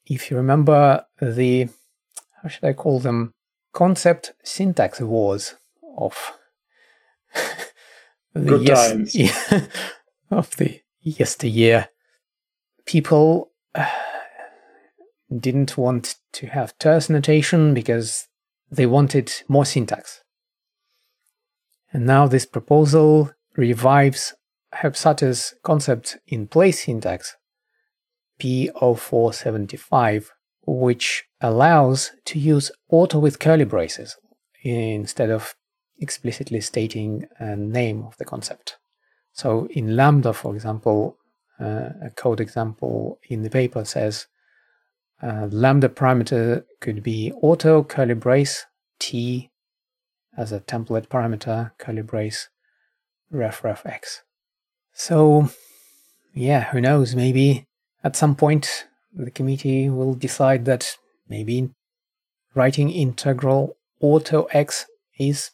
If 0.05 0.31
you 0.31 0.37
remember 0.37 1.05
the 1.21 1.69
how 2.43 2.49
should 2.49 2.65
I 2.65 2.73
call 2.73 3.01
them 3.01 3.35
concept 3.73 4.33
syntax 4.45 5.01
wars 5.01 5.57
of 5.97 6.33
the 8.35 8.41
Good 8.45 8.69
yes, 8.69 8.91
times. 8.91 9.17
Of 10.31 10.57
the 10.57 10.81
yesteryear. 11.01 11.89
People 12.85 13.53
uh, 13.75 13.87
didn't 15.35 15.79
want 15.79 16.17
to 16.33 16.47
have 16.49 16.77
terse 16.79 17.09
notation 17.09 17.75
because 17.75 18.27
they 18.71 18.87
wanted 18.87 19.33
more 19.49 19.65
syntax. 19.65 20.23
And 21.93 22.07
now 22.07 22.27
this 22.27 22.45
proposal 22.45 23.31
revives 23.57 24.35
Sutter's 24.93 25.55
concept 25.63 26.19
in 26.27 26.49
place 26.49 26.85
syntax, 26.85 27.37
P0475, 28.41 30.27
which 30.67 31.25
allows 31.41 32.13
to 32.27 32.39
use 32.39 32.71
auto 32.91 33.19
with 33.19 33.39
curly 33.39 33.65
braces 33.65 34.17
instead 34.63 35.31
of 35.31 35.55
explicitly 35.99 36.61
stating 36.61 37.27
a 37.39 37.57
name 37.57 38.05
of 38.05 38.17
the 38.19 38.25
concept. 38.25 38.79
So 39.33 39.67
in 39.71 39.97
Lambda, 39.97 40.33
for 40.33 40.55
example, 40.55 41.17
uh, 41.61 41.91
a 42.03 42.11
code 42.17 42.41
example 42.41 43.19
in 43.29 43.43
the 43.43 43.51
paper 43.51 43.85
says 43.85 44.27
uh, 45.23 45.49
Lambda 45.51 45.89
parameter 45.89 46.65
could 46.81 47.03
be 47.03 47.33
auto 47.41 47.83
curly 47.83 48.15
brace 48.15 48.67
t 48.99 49.51
as 50.37 50.53
a 50.53 50.61
template 50.61 51.09
parameter 51.09 51.73
curly 51.79 52.03
brace 52.03 52.49
ref 53.31 53.65
ref 53.65 53.87
x. 53.87 54.23
So 54.93 55.51
yeah, 56.35 56.65
who 56.65 56.81
knows? 56.81 57.15
Maybe 57.15 57.67
at 58.05 58.17
some 58.17 58.37
point 58.37 58.87
the 59.15 59.31
committee 59.31 59.89
will 59.89 60.15
decide 60.15 60.67
that 60.67 60.97
maybe 61.29 61.71
writing 62.55 62.91
integral 62.91 63.77
auto 64.01 64.45
x 64.53 64.87
is 65.19 65.51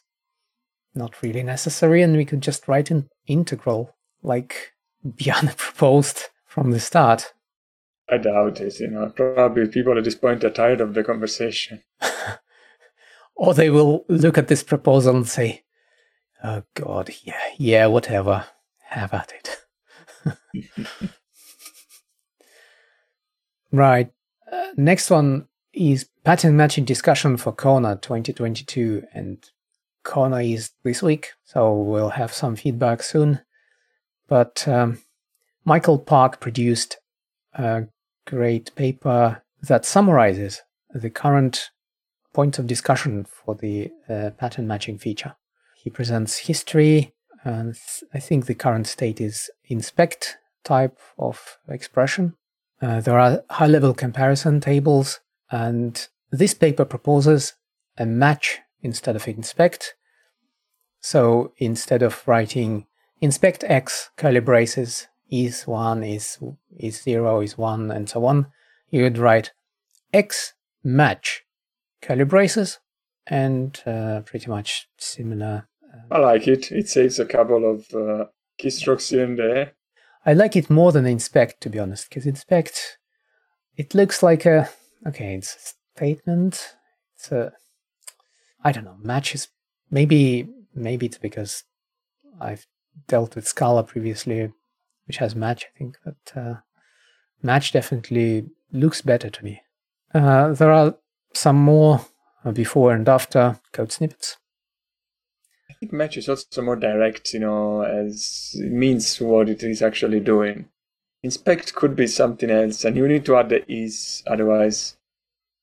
not 0.95 1.21
really 1.21 1.43
necessary, 1.43 2.01
and 2.01 2.15
we 2.15 2.25
could 2.25 2.41
just 2.41 2.67
write 2.67 2.91
an 2.91 3.09
integral 3.27 3.95
like 4.21 4.73
Bjarne 5.03 5.51
proposed 5.57 6.25
from 6.45 6.71
the 6.71 6.79
start. 6.79 7.33
I 8.09 8.17
doubt 8.17 8.59
it. 8.61 8.79
You 8.79 8.89
know, 8.89 9.11
probably 9.15 9.67
people 9.67 9.97
at 9.97 10.03
this 10.03 10.15
point 10.15 10.43
are 10.43 10.49
tired 10.49 10.81
of 10.81 10.93
the 10.93 11.03
conversation. 11.03 11.83
or 13.35 13.53
they 13.53 13.69
will 13.69 14.05
look 14.07 14.37
at 14.37 14.47
this 14.47 14.63
proposal 14.63 15.15
and 15.15 15.27
say, 15.27 15.63
"Oh 16.43 16.63
God, 16.75 17.09
yeah, 17.23 17.39
yeah, 17.57 17.87
whatever, 17.87 18.45
have 18.89 19.13
at 19.13 19.33
it." 19.33 20.35
right. 23.71 24.11
Uh, 24.51 24.67
next 24.77 25.09
one 25.09 25.47
is 25.73 26.07
pattern 26.23 26.55
matching 26.55 26.85
discussion 26.85 27.37
for 27.37 27.51
Kona 27.51 27.95
2022, 27.95 29.03
and 29.13 29.49
Kona 30.03 30.41
is 30.41 30.71
this 30.83 31.01
week, 31.01 31.33
so 31.43 31.73
we'll 31.73 32.09
have 32.09 32.33
some 32.33 32.55
feedback 32.55 33.03
soon. 33.03 33.39
But 34.27 34.67
um, 34.67 34.99
Michael 35.65 35.99
Park 35.99 36.39
produced 36.39 36.97
a 37.53 37.83
great 38.25 38.73
paper 38.75 39.43
that 39.61 39.85
summarizes 39.85 40.61
the 40.93 41.09
current 41.09 41.69
points 42.33 42.59
of 42.59 42.67
discussion 42.67 43.25
for 43.25 43.55
the 43.55 43.91
uh, 44.09 44.31
pattern 44.31 44.67
matching 44.67 44.97
feature. 44.97 45.35
He 45.75 45.89
presents 45.89 46.37
history, 46.37 47.13
and 47.43 47.75
I 48.13 48.19
think 48.19 48.45
the 48.45 48.55
current 48.55 48.87
state 48.87 49.21
is 49.21 49.49
inspect 49.65 50.37
type 50.63 50.97
of 51.17 51.57
expression. 51.67 52.35
Uh, 52.81 53.01
there 53.01 53.19
are 53.19 53.43
high 53.49 53.67
level 53.67 53.93
comparison 53.93 54.59
tables, 54.59 55.19
and 55.51 56.07
this 56.31 56.53
paper 56.53 56.85
proposes 56.85 57.53
a 57.97 58.05
match 58.05 58.59
instead 58.83 59.15
of 59.15 59.27
inspect. 59.27 59.95
So 61.01 61.53
instead 61.57 62.03
of 62.03 62.25
writing 62.27 62.85
inspect 63.19 63.63
x 63.65 64.09
curly 64.17 64.41
braces 64.41 65.07
is 65.31 65.63
1 65.63 66.03
is 66.03 66.37
is 66.77 67.01
0 67.01 67.41
is 67.41 67.57
1 67.57 67.89
and 67.89 68.09
so 68.09 68.25
on 68.25 68.47
you 68.89 69.01
would 69.03 69.17
write 69.17 69.53
x 70.13 70.53
match 70.83 71.43
curly 72.01 72.25
braces 72.25 72.79
and 73.25 73.81
uh, 73.85 74.19
pretty 74.25 74.49
much 74.49 74.89
similar 74.97 75.69
uh, 75.93 76.15
i 76.15 76.19
like 76.19 76.49
it 76.49 76.69
it 76.73 76.89
saves 76.89 77.17
a 77.17 77.25
couple 77.25 77.63
of 77.65 77.85
uh, 77.93 78.25
keystrokes 78.61 79.09
here 79.09 79.23
and 79.23 79.39
there 79.39 79.71
i 80.25 80.33
like 80.33 80.57
it 80.57 80.69
more 80.69 80.91
than 80.91 81.05
inspect 81.05 81.61
to 81.61 81.69
be 81.69 81.79
honest 81.79 82.09
because 82.09 82.25
inspect 82.25 82.97
it 83.77 83.95
looks 83.95 84.21
like 84.21 84.45
a 84.45 84.69
okay, 85.07 85.35
it's 85.35 85.55
a 85.55 85.73
statement. 85.95 86.75
It's 87.15 87.31
a 87.31 87.53
I 88.63 88.71
don't 88.71 88.85
know, 88.85 88.97
matches 89.01 89.49
maybe 89.93 90.49
maybe 90.73 91.05
it's 91.05 91.19
because 91.19 91.63
I've 92.41 92.65
dealt 93.07 93.35
with 93.35 93.47
Scala 93.47 93.83
previously, 93.83 94.51
which 95.07 95.17
has 95.17 95.35
match, 95.35 95.65
I 95.65 95.77
think, 95.77 95.97
but 96.03 96.33
uh, 96.35 96.55
match 97.41 97.71
definitely 97.71 98.45
looks 98.71 99.01
better 99.01 99.29
to 99.29 99.43
me. 99.43 99.61
Uh, 100.13 100.53
there 100.53 100.71
are 100.71 100.95
some 101.33 101.57
more 101.57 102.05
uh, 102.43 102.51
before 102.51 102.93
and 102.93 103.07
after 103.07 103.59
code 103.71 103.91
snippets. 103.91 104.37
I 105.69 105.73
think 105.73 105.93
match 105.93 106.17
is 106.17 106.29
also 106.29 106.61
more 106.61 106.75
direct, 106.75 107.33
you 107.33 107.39
know, 107.39 107.81
as 107.81 108.51
it 108.55 108.71
means 108.71 109.19
what 109.21 109.49
it 109.49 109.63
is 109.63 109.81
actually 109.81 110.19
doing. 110.19 110.69
Inspect 111.23 111.73
could 111.73 111.95
be 111.95 112.07
something 112.07 112.49
else, 112.49 112.83
and 112.83 112.97
you 112.97 113.07
need 113.07 113.25
to 113.25 113.37
add 113.37 113.49
the 113.49 113.71
is, 113.71 114.23
otherwise 114.27 114.97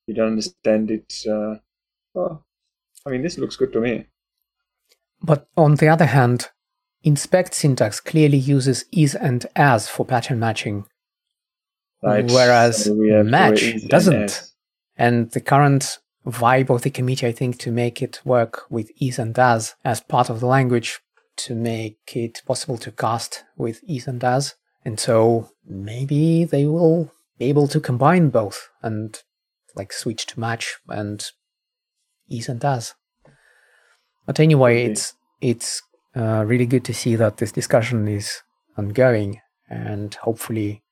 you 0.06 0.14
don't 0.14 0.28
understand 0.28 0.90
it. 0.90 1.14
Uh, 1.28 1.56
oh, 2.14 2.42
I 3.06 3.10
mean, 3.10 3.22
this 3.22 3.38
looks 3.38 3.56
good 3.56 3.72
to 3.72 3.80
me. 3.80 4.06
But 5.22 5.46
on 5.56 5.76
the 5.76 5.88
other 5.88 6.06
hand, 6.06 6.48
inspect 7.02 7.54
syntax 7.54 8.00
clearly 8.00 8.38
uses 8.38 8.84
is 8.92 9.14
and 9.14 9.46
as 9.56 9.88
for 9.88 10.04
pattern 10.04 10.38
matching, 10.38 10.84
Right. 12.02 12.24
whereas 12.30 12.84
So 12.84 12.94
match 12.94 13.86
doesn't. 13.88 14.22
as. 14.22 14.54
And 14.96 15.30
the 15.30 15.40
current 15.40 15.98
vibe 16.26 16.70
of 16.70 16.82
the 16.82 16.90
committee, 16.90 17.26
I 17.26 17.32
think, 17.32 17.58
to 17.60 17.70
make 17.70 18.02
it 18.02 18.20
work 18.24 18.64
with 18.70 18.90
is 19.00 19.18
and 19.18 19.38
as 19.38 19.74
as 19.84 20.00
part 20.00 20.30
of 20.30 20.40
the 20.40 20.46
language 20.46 21.00
to 21.36 21.54
make 21.54 21.98
it 22.14 22.42
possible 22.46 22.76
to 22.78 22.92
cast 22.92 23.44
with 23.56 23.80
is 23.88 24.06
and 24.06 24.22
as. 24.24 24.54
And 24.84 24.98
so 25.00 25.50
maybe 25.66 26.44
they 26.44 26.66
will 26.66 27.12
be 27.38 27.46
able 27.46 27.68
to 27.68 27.80
combine 27.80 28.28
both 28.30 28.68
and 28.82 29.18
like 29.74 29.92
switch 29.92 30.26
to 30.26 30.40
match 30.40 30.76
and 30.88 31.24
is 32.30 32.48
and 32.48 32.64
as. 32.64 32.94
But 34.26 34.40
anyway, 34.40 34.82
Okay. 34.84 34.92
it's 34.92 35.14
it's 35.40 35.82
uh, 36.16 36.44
really 36.46 36.66
good 36.66 36.84
to 36.84 36.94
see 36.94 37.16
that 37.16 37.36
this 37.38 37.52
discussion 37.52 38.06
is 38.08 38.42
ongoing, 38.76 39.40
and 39.68 40.14
hopefully 40.14 40.82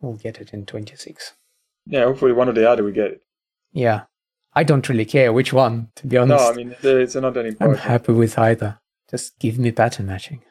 we'll 0.00 0.16
get 0.16 0.38
it 0.38 0.52
in 0.52 0.66
26. 0.66 1.32
Yeah, 1.86 2.04
hopefully 2.04 2.32
one 2.32 2.48
or 2.48 2.52
the 2.52 2.68
other 2.70 2.84
we 2.84 2.92
get 2.92 3.12
it. 3.12 3.20
Yeah, 3.72 4.02
I 4.54 4.64
don't 4.64 4.88
really 4.88 5.04
care 5.04 5.32
which 5.32 5.52
one, 5.52 5.88
to 5.96 6.06
be 6.06 6.16
honest. 6.18 6.44
No. 6.44 6.50
I 6.50 6.54
mean, 6.54 6.74
it's 6.82 7.14
not 7.14 7.34
that 7.34 7.56
I'm 7.60 7.74
happy 7.76 8.12
with 8.12 8.38
either. 8.38 8.78
Just 9.10 9.38
give 9.38 9.58
me 9.58 9.72
pattern 9.72 10.06
matching. 10.06 10.42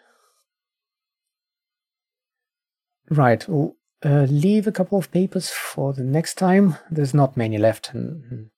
Right, 3.10 3.48
we'll 3.48 3.76
uh, 4.04 4.26
leave 4.30 4.68
a 4.68 4.72
couple 4.72 4.98
of 4.98 5.12
papers 5.12 5.50
for 5.50 5.94
the 5.94 6.04
next 6.04 6.36
time. 6.36 6.76
There's 6.92 7.14
not 7.14 7.38
many 7.38 7.58
left, 7.58 7.94
and 7.94 8.50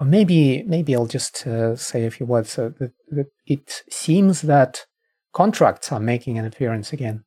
or 0.00 0.06
maybe 0.06 0.62
maybe 0.62 0.94
I'll 0.94 1.06
just 1.06 1.46
uh, 1.46 1.76
say 1.76 2.06
a 2.06 2.10
few 2.10 2.26
words. 2.26 2.52
So 2.52 2.72
that, 2.78 2.92
that 3.10 3.26
it 3.46 3.82
seems 3.90 4.42
that 4.42 4.86
contracts 5.32 5.92
are 5.92 6.00
making 6.00 6.38
an 6.38 6.44
appearance 6.44 6.92
again. 6.92 7.24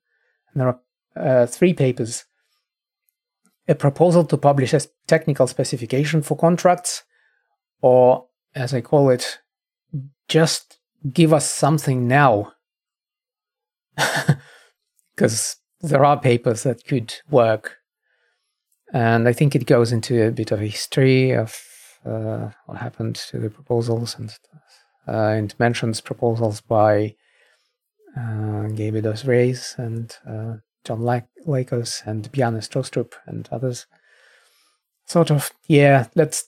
And 0.53 0.61
there 0.61 0.67
are 0.67 0.79
uh, 1.15 1.45
three 1.45 1.73
papers: 1.73 2.25
a 3.67 3.75
proposal 3.75 4.23
to 4.25 4.37
publish 4.37 4.73
a 4.73 4.81
technical 5.07 5.47
specification 5.47 6.21
for 6.21 6.37
contracts, 6.37 7.03
or 7.81 8.27
as 8.55 8.73
I 8.73 8.81
call 8.81 9.09
it, 9.09 9.39
just 10.27 10.79
give 11.11 11.33
us 11.33 11.49
something 11.49 12.07
now. 12.07 12.53
Because 15.13 15.57
there 15.81 16.03
are 16.03 16.19
papers 16.19 16.63
that 16.63 16.85
could 16.85 17.13
work. 17.29 17.77
And 18.93 19.27
I 19.27 19.33
think 19.33 19.53
it 19.53 19.67
goes 19.67 19.91
into 19.91 20.25
a 20.25 20.31
bit 20.31 20.51
of 20.51 20.61
a 20.61 20.65
history 20.65 21.31
of 21.31 21.61
uh, 22.05 22.49
what 22.65 22.77
happened 22.77 23.15
to 23.15 23.39
the 23.39 23.49
proposals 23.49 24.15
and 24.17 24.37
uh, 25.07 25.41
mentions 25.59 26.01
proposals 26.01 26.61
by 26.61 27.15
uh, 28.17 28.67
Gabe 28.67 29.01
Dos 29.03 29.25
Reis 29.25 29.75
and 29.77 30.15
uh, 30.27 30.55
John 30.83 31.01
Lak- 31.01 31.29
Lakos 31.45 32.03
and 32.05 32.31
Bjarne 32.31 32.59
Stroustrup 32.59 33.13
and 33.25 33.47
others. 33.51 33.85
Sort 35.05 35.31
of, 35.31 35.51
yeah, 35.67 36.07
let's 36.15 36.45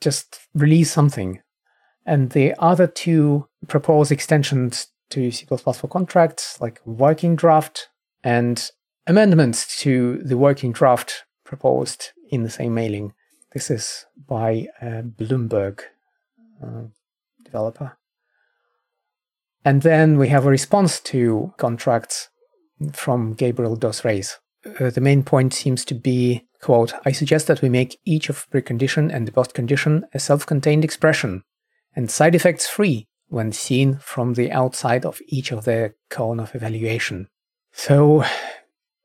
just 0.00 0.40
release 0.54 0.90
something. 0.90 1.40
And 2.04 2.30
the 2.30 2.54
other 2.58 2.86
two 2.86 3.48
propose 3.68 4.10
extensions 4.10 4.88
to 5.10 5.30
C++ 5.30 5.46
for 5.46 5.88
contracts, 5.88 6.60
like 6.60 6.80
working 6.84 7.36
draft 7.36 7.88
and 8.24 8.70
amendments 9.06 9.78
to 9.80 10.18
the 10.18 10.36
working 10.36 10.72
draft 10.72 11.24
proposed 11.44 12.10
in 12.30 12.42
the 12.42 12.50
same 12.50 12.74
mailing. 12.74 13.12
This 13.52 13.70
is 13.70 14.06
by 14.26 14.68
a 14.80 15.02
Bloomberg 15.02 15.80
uh, 16.62 16.84
developer. 17.44 17.98
And 19.64 19.82
then 19.82 20.18
we 20.18 20.28
have 20.28 20.46
a 20.46 20.50
response 20.50 21.00
to 21.00 21.52
contracts 21.56 22.30
from 22.92 23.34
Gabriel 23.34 23.76
Dos 23.76 24.04
Reis. 24.04 24.38
Uh, 24.80 24.90
the 24.90 25.00
main 25.00 25.22
point 25.22 25.52
seems 25.52 25.84
to 25.84 25.94
be, 25.94 26.46
quote, 26.60 26.94
I 27.04 27.12
suggest 27.12 27.46
that 27.46 27.62
we 27.62 27.68
make 27.68 27.98
each 28.04 28.28
of 28.28 28.48
precondition 28.50 29.12
and 29.12 29.26
the 29.26 29.32
postcondition 29.32 30.02
a 30.14 30.18
self-contained 30.18 30.84
expression 30.84 31.42
and 31.94 32.10
side 32.10 32.34
effects 32.34 32.68
free 32.68 33.06
when 33.28 33.52
seen 33.52 33.98
from 33.98 34.34
the 34.34 34.50
outside 34.50 35.04
of 35.04 35.20
each 35.26 35.52
of 35.52 35.64
the 35.64 35.94
cone 36.10 36.40
of 36.40 36.54
evaluation. 36.54 37.28
So, 37.72 38.24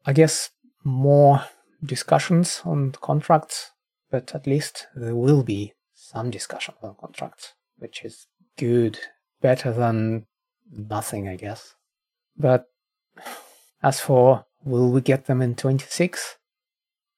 I 0.05 0.13
guess 0.13 0.51
more 0.83 1.43
discussions 1.83 2.61
on 2.65 2.91
contracts, 2.91 3.71
but 4.09 4.33
at 4.35 4.47
least 4.47 4.87
there 4.95 5.15
will 5.15 5.43
be 5.43 5.73
some 5.93 6.29
discussion 6.29 6.75
on 6.81 6.95
contracts, 6.99 7.53
which 7.77 8.03
is 8.03 8.27
good, 8.57 8.99
better 9.41 9.71
than 9.71 10.25
nothing, 10.71 11.27
I 11.27 11.35
guess. 11.35 11.75
But 12.37 12.65
as 13.83 13.99
for 13.99 14.45
will 14.63 14.91
we 14.91 15.01
get 15.01 15.25
them 15.25 15.41
in 15.41 15.55
26? 15.55 16.37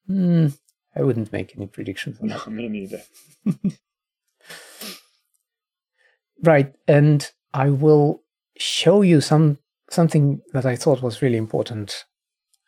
Hmm, 0.06 0.48
I 0.94 1.02
wouldn't 1.02 1.32
make 1.32 1.56
any 1.56 1.66
predictions 1.66 2.18
on 2.20 2.28
that. 2.28 2.46
No, 2.46 2.52
me 2.52 2.68
neither. 2.68 3.02
Right, 6.42 6.74
and 6.88 7.30
I 7.52 7.68
will 7.68 8.22
show 8.56 9.02
you 9.02 9.20
some 9.20 9.58
something 9.90 10.40
that 10.52 10.64
I 10.64 10.76
thought 10.76 11.02
was 11.02 11.20
really 11.20 11.36
important. 11.36 12.04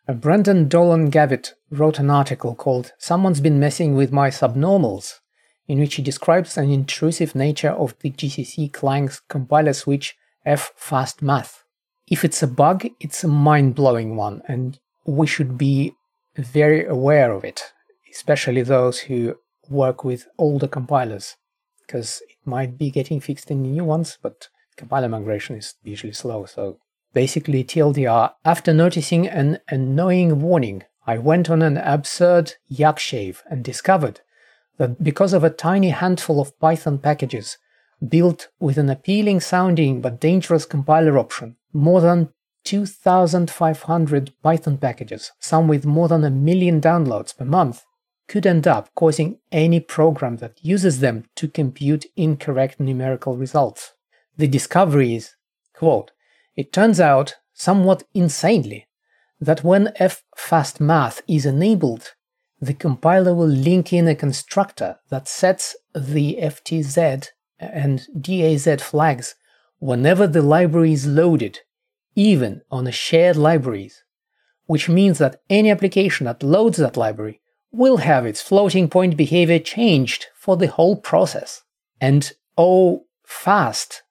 Brendan 0.07 0.67
Dolan 0.67 1.09
Gavitt 1.09 1.53
wrote 1.73 1.99
an 1.99 2.09
article 2.09 2.53
called 2.55 2.93
Someone's 2.99 3.41
Been 3.41 3.59
Messing 3.59 3.95
with 3.95 4.11
My 4.11 4.29
Subnormals, 4.29 5.19
in 5.67 5.79
which 5.79 5.95
he 5.95 6.03
describes 6.03 6.57
an 6.57 6.69
intrusive 6.69 7.33
nature 7.33 7.71
of 7.71 7.95
the 7.99 8.11
GCC 8.11 8.71
Clang 8.71 9.09
compiler 9.27 9.73
switch 9.73 10.15
ffastmath. 10.45 11.63
If 12.07 12.23
it's 12.23 12.43
a 12.43 12.47
bug, 12.47 12.85
it's 12.99 13.23
a 13.23 13.27
mind 13.27 13.73
blowing 13.73 14.15
one, 14.15 14.43
and 14.47 14.79
we 15.05 15.25
should 15.25 15.57
be 15.57 15.93
very 16.35 16.85
aware 16.85 17.31
of 17.31 17.43
it, 17.43 17.73
especially 18.13 18.61
those 18.61 18.99
who 18.99 19.35
work 19.69 20.03
with 20.03 20.27
older 20.37 20.67
compilers 20.67 21.37
because 21.85 22.21
it 22.29 22.37
might 22.45 22.77
be 22.77 22.91
getting 22.91 23.19
fixed 23.19 23.49
in 23.49 23.63
the 23.63 23.69
new 23.69 23.83
ones, 23.83 24.17
but 24.21 24.49
compiler 24.77 25.09
migration 25.09 25.55
is 25.55 25.75
usually 25.83 26.13
slow. 26.13 26.45
So 26.45 26.77
basically, 27.13 27.63
TLDR, 27.63 28.31
after 28.45 28.73
noticing 28.73 29.27
an 29.27 29.59
annoying 29.69 30.39
warning, 30.41 30.83
I 31.05 31.17
went 31.17 31.49
on 31.49 31.61
an 31.61 31.77
absurd 31.77 32.53
yak 32.67 32.99
shave 32.99 33.43
and 33.49 33.63
discovered 33.63 34.21
that 34.77 35.03
because 35.03 35.33
of 35.33 35.43
a 35.43 35.49
tiny 35.49 35.89
handful 35.89 36.39
of 36.39 36.57
Python 36.59 36.97
packages 36.97 37.57
built 38.07 38.49
with 38.59 38.77
an 38.77 38.89
appealing 38.89 39.39
sounding 39.39 40.01
but 40.01 40.19
dangerous 40.19 40.65
compiler 40.65 41.17
option, 41.17 41.55
more 41.71 42.01
than 42.01 42.29
2,500 42.63 44.33
Python 44.41 44.77
packages, 44.77 45.31
some 45.39 45.67
with 45.67 45.85
more 45.85 46.07
than 46.07 46.23
a 46.23 46.29
million 46.29 46.79
downloads 46.79 47.35
per 47.35 47.45
month, 47.45 47.83
could 48.27 48.45
end 48.45 48.67
up 48.67 48.89
causing 48.95 49.39
any 49.51 49.79
program 49.79 50.37
that 50.37 50.57
uses 50.61 50.99
them 50.99 51.25
to 51.35 51.47
compute 51.47 52.05
incorrect 52.15 52.79
numerical 52.79 53.35
results. 53.35 53.93
The 54.37 54.47
discovery 54.47 55.15
is, 55.15 55.35
quote, 55.73 56.11
it 56.55 56.71
turns 56.71 56.99
out, 56.99 57.35
somewhat 57.53 58.03
insanely, 58.13 58.87
that 59.43 59.63
when 59.63 59.93
ffastmath 59.99 61.21
is 61.27 61.45
enabled, 61.45 62.13
the 62.61 62.73
compiler 62.73 63.33
will 63.35 63.47
link 63.47 63.91
in 63.91 64.07
a 64.07 64.15
constructor 64.15 64.99
that 65.09 65.27
sets 65.27 65.75
the 65.93 66.37
ftz 66.41 67.27
and 67.59 68.07
daz 68.19 68.67
flags 68.81 69.35
whenever 69.79 70.27
the 70.27 70.41
library 70.41 70.93
is 70.93 71.05
loaded, 71.05 71.59
even 72.15 72.61
on 72.71 72.89
shared 72.91 73.35
libraries, 73.35 74.03
which 74.65 74.87
means 74.87 75.17
that 75.17 75.41
any 75.49 75.69
application 75.69 76.25
that 76.25 76.41
loads 76.41 76.77
that 76.77 76.95
library 76.95 77.41
will 77.71 77.97
have 77.97 78.25
its 78.25 78.41
floating 78.41 78.87
point 78.87 79.17
behavior 79.17 79.59
changed 79.59 80.27
for 80.35 80.55
the 80.55 80.67
whole 80.67 80.95
process. 80.95 81.63
And 81.99 82.31
oh, 82.57 83.05
fast, 83.23 84.03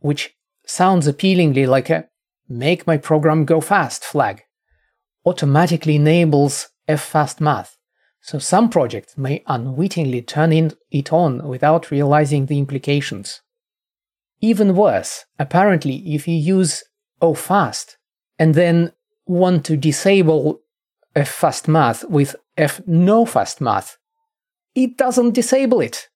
which 0.00 0.34
sounds 0.66 1.06
appealingly 1.06 1.66
like 1.66 1.90
a 1.90 2.08
make 2.48 2.86
my 2.86 2.96
program 2.96 3.44
go 3.44 3.60
fast 3.60 4.02
flag, 4.04 4.42
automatically 5.24 5.96
enables 5.96 6.68
ffastmath 6.88 7.76
so 8.20 8.38
some 8.38 8.68
projects 8.68 9.16
may 9.16 9.42
unwittingly 9.46 10.22
turn 10.22 10.52
it 10.52 11.12
on 11.12 11.46
without 11.46 11.90
realizing 11.90 12.46
the 12.46 12.58
implications. 12.58 13.40
Even 14.40 14.76
worse, 14.76 15.24
apparently, 15.38 15.96
if 16.14 16.28
you 16.28 16.34
use 16.34 16.84
OFAST 17.20 17.96
and 18.38 18.54
then 18.54 18.92
want 19.26 19.64
to 19.66 19.76
disable 19.76 20.60
fastmath 21.16 22.08
with 22.08 22.36
f 22.56 22.80
no 22.86 23.24
fastmath, 23.24 23.96
it 24.74 24.96
doesn't 24.96 25.32
disable 25.32 25.80
it. 25.80 26.08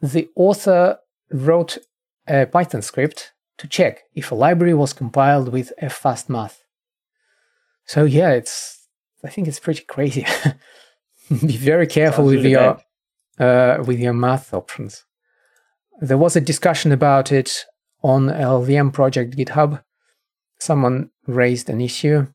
The 0.00 0.28
author 0.36 0.98
wrote 1.30 1.78
a 2.26 2.46
Python 2.46 2.82
script 2.82 3.32
to 3.58 3.68
check 3.68 4.02
if 4.14 4.30
a 4.30 4.34
library 4.34 4.74
was 4.74 4.92
compiled 4.92 5.48
with 5.48 5.72
fastmath. 5.80 6.63
So 7.86 8.04
yeah, 8.04 8.30
it's 8.30 8.86
I 9.24 9.28
think 9.28 9.48
it's 9.48 9.60
pretty 9.60 9.84
crazy. 9.84 10.26
Be 11.30 11.56
very 11.56 11.86
careful 11.86 12.26
with 12.26 12.44
your 12.44 12.78
uh, 13.38 13.82
with 13.86 13.98
your 13.98 14.12
math 14.12 14.52
options. 14.52 15.04
There 16.00 16.18
was 16.18 16.36
a 16.36 16.40
discussion 16.40 16.92
about 16.92 17.32
it 17.32 17.64
on 18.02 18.26
LLVM 18.26 18.92
project 18.92 19.36
GitHub. 19.36 19.82
Someone 20.58 21.10
raised 21.26 21.70
an 21.70 21.80
issue. 21.80 22.26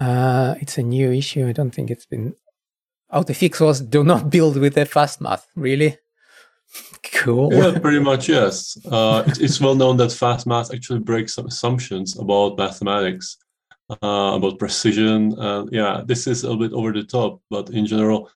Uh, 0.00 0.56
it's 0.60 0.78
a 0.78 0.82
new 0.82 1.12
issue. 1.12 1.46
I 1.46 1.52
don't 1.52 1.70
think 1.70 1.90
it's 1.90 2.06
been. 2.06 2.34
Oh, 3.10 3.22
the 3.22 3.34
fix 3.34 3.60
was 3.60 3.80
do 3.80 4.02
not 4.02 4.30
build 4.30 4.56
with 4.56 4.76
a 4.76 4.86
fastmath. 4.86 5.44
Really? 5.54 5.98
cool. 7.12 7.52
Yeah, 7.52 7.78
pretty 7.78 8.00
much 8.00 8.28
yes. 8.28 8.78
Uh, 8.90 9.22
it, 9.26 9.40
it's 9.40 9.60
well 9.60 9.74
known 9.74 9.98
that 9.98 10.12
fast 10.12 10.46
math 10.46 10.72
actually 10.72 11.00
breaks 11.00 11.34
some 11.34 11.46
assumptions 11.46 12.18
about 12.18 12.56
mathematics 12.56 13.36
uh, 14.02 14.34
about 14.36 14.58
precision. 14.58 15.34
And 15.38 15.72
yeah, 15.72 16.02
this 16.04 16.26
is 16.26 16.44
a 16.44 16.56
bit 16.56 16.72
over 16.72 16.92
the 16.92 17.04
top, 17.04 17.40
but 17.50 17.70
in 17.70 17.86
general, 17.86 18.30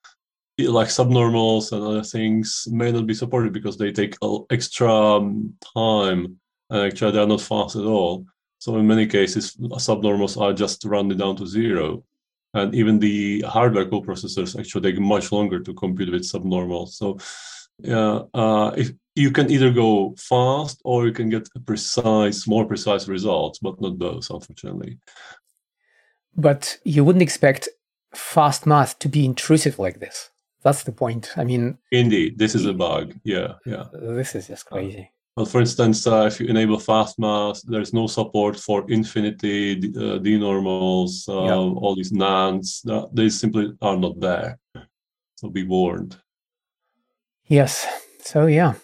like 0.59 0.89
subnormals 0.89 1.73
and 1.73 1.83
other 1.83 2.03
things 2.03 2.67
may 2.71 2.91
not 2.91 3.07
be 3.07 3.15
supported 3.15 3.53
because 3.53 3.77
they 3.77 3.93
take 3.93 4.17
extra 4.51 4.91
um, 4.91 5.55
time 5.75 6.39
and 6.71 6.81
actually 6.81 7.13
they 7.13 7.19
are 7.19 7.27
not 7.27 7.41
fast 7.41 7.77
at 7.77 7.85
all. 7.85 8.25
So 8.59 8.77
in 8.77 8.87
many 8.87 9.07
cases, 9.07 9.55
subnormals 9.57 10.41
are 10.41 10.53
just 10.53 10.85
rounded 10.85 11.19
down 11.19 11.37
to 11.37 11.47
zero. 11.47 12.05
And 12.55 12.75
even 12.75 12.99
the 12.99 13.43
hardware 13.43 13.85
coprocessors 13.85 14.59
actually 14.59 14.93
take 14.93 15.01
much 15.01 15.31
longer 15.31 15.61
to 15.61 15.75
compute 15.75 16.11
with 16.11 16.23
subnormals. 16.23 16.91
So 16.91 17.19
yeah, 17.79 18.21
uh, 18.33 18.73
if 18.77 18.93
you 19.15 19.31
can 19.31 19.51
either 19.51 19.71
go 19.71 20.15
fast 20.17 20.81
or 20.85 21.07
you 21.07 21.13
can 21.13 21.29
get 21.29 21.49
precise, 21.67 22.47
more 22.47 22.65
precise 22.65 23.09
results, 23.09 23.59
but 23.59 23.81
not 23.81 23.99
both, 23.99 24.31
unfortunately. 24.31 24.99
But 26.37 26.79
you 26.85 27.05
wouldn't 27.05 27.23
expect 27.23 27.69
fastmath 28.15 28.99
to 28.99 29.09
be 29.09 29.25
intrusive 29.25 29.79
like 29.79 30.01
this. 30.01 30.31
That's 30.63 30.83
the 30.85 30.93
point. 30.93 31.33
I 31.37 31.45
mean, 31.45 31.79
indeed, 31.93 32.39
this 32.39 32.55
is 32.55 32.67
a 32.67 32.73
bug. 32.73 33.15
Yeah, 33.25 33.55
yeah. 33.65 33.85
This 33.93 34.35
is 34.35 34.49
just 34.49 34.67
crazy. 34.67 35.11
Well, 35.37 35.47
for 35.47 35.61
instance, 35.61 36.07
uh, 36.07 36.25
if 36.27 36.41
you 36.41 36.47
enable 36.47 36.79
fastmath, 36.79 37.63
there's 37.67 37.93
no 37.93 38.07
support 38.07 38.59
for 38.59 38.91
infinity, 38.91 39.77
uh, 39.95 40.19
denormals, 40.19 41.29
uh, 41.29 41.45
yeah. 41.45 41.55
all 41.55 41.95
these 41.95 42.11
nans. 42.11 42.83
they 43.13 43.29
simply 43.29 43.75
are 43.83 43.97
not 43.97 44.19
there. 44.19 44.59
So 45.37 45.51
be 45.51 45.65
warned. 45.65 46.17
Yes. 47.45 47.87
So 48.21 48.47
yeah, 48.47 48.75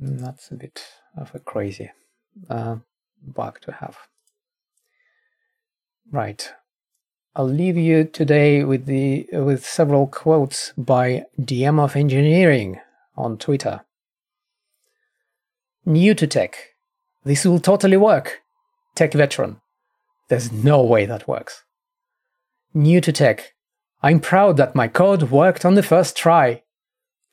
that's 0.00 0.52
a 0.52 0.54
bit 0.54 0.82
of 1.16 1.34
a 1.34 1.40
crazy 1.40 1.90
uh, 2.48 2.76
bug 3.22 3.60
to 3.62 3.72
have. 3.72 3.98
Right. 6.10 6.52
I'll 7.36 7.46
leave 7.46 7.76
you 7.76 8.04
today 8.04 8.64
with 8.64 8.86
the 8.86 9.28
with 9.32 9.64
several 9.64 10.08
quotes 10.08 10.72
by 10.76 11.26
DM 11.40 11.78
of 11.78 11.94
Engineering 11.94 12.80
on 13.16 13.38
Twitter. 13.38 13.82
New 15.86 16.14
to 16.14 16.26
tech. 16.26 16.56
This 17.24 17.44
will 17.44 17.60
totally 17.60 17.96
work. 17.96 18.40
Tech 18.96 19.12
veteran. 19.12 19.60
There's 20.28 20.50
no 20.50 20.82
way 20.82 21.06
that 21.06 21.28
works. 21.28 21.62
New 22.74 23.00
to 23.00 23.12
tech. 23.12 23.54
I'm 24.02 24.18
proud 24.18 24.56
that 24.56 24.74
my 24.74 24.88
code 24.88 25.30
worked 25.30 25.64
on 25.64 25.74
the 25.74 25.82
first 25.82 26.16
try. 26.16 26.62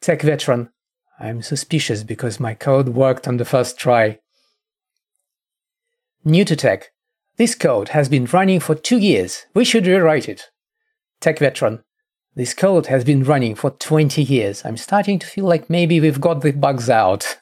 Tech 0.01 0.21
veteran. 0.21 0.69
I'm 1.19 1.41
suspicious 1.41 2.03
because 2.03 2.39
my 2.39 2.53
code 2.53 2.89
worked 2.89 3.27
on 3.27 3.37
the 3.37 3.45
first 3.45 3.79
try. 3.79 4.19
New 6.23 6.45
to 6.45 6.55
tech. 6.55 6.91
This 7.37 7.53
code 7.53 7.89
has 7.89 8.09
been 8.09 8.25
running 8.25 8.59
for 8.59 8.73
two 8.73 8.97
years. 8.97 9.45
We 9.53 9.63
should 9.63 9.85
rewrite 9.85 10.27
it. 10.27 10.49
Tech 11.21 11.37
veteran. 11.37 11.83
This 12.35 12.53
code 12.53 12.87
has 12.87 13.03
been 13.03 13.23
running 13.23 13.55
for 13.55 13.71
20 13.71 14.23
years. 14.23 14.63
I'm 14.65 14.77
starting 14.77 15.19
to 15.19 15.27
feel 15.27 15.45
like 15.45 15.69
maybe 15.69 15.99
we've 15.99 16.21
got 16.21 16.41
the 16.41 16.51
bugs 16.51 16.89
out. 16.89 17.37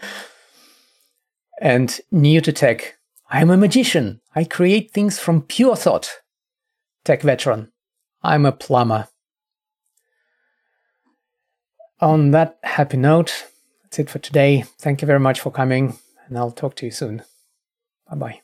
and 1.60 2.00
new 2.10 2.40
to 2.40 2.52
tech. 2.52 2.96
I'm 3.30 3.50
a 3.50 3.56
magician. 3.56 4.20
I 4.34 4.44
create 4.44 4.90
things 4.90 5.18
from 5.18 5.42
pure 5.42 5.76
thought. 5.76 6.10
Tech 7.04 7.22
veteran. 7.22 7.72
I'm 8.22 8.46
a 8.46 8.52
plumber. 8.52 9.08
On 12.00 12.32
that 12.32 12.58
happy 12.62 12.96
note, 12.96 13.46
that's 13.82 13.98
it 13.98 14.10
for 14.10 14.18
today. 14.18 14.64
Thank 14.78 15.02
you 15.02 15.06
very 15.06 15.20
much 15.20 15.40
for 15.40 15.50
coming, 15.50 15.98
and 16.26 16.36
I'll 16.36 16.50
talk 16.50 16.74
to 16.76 16.86
you 16.86 16.92
soon. 16.92 17.22
Bye 18.08 18.16
bye. 18.16 18.43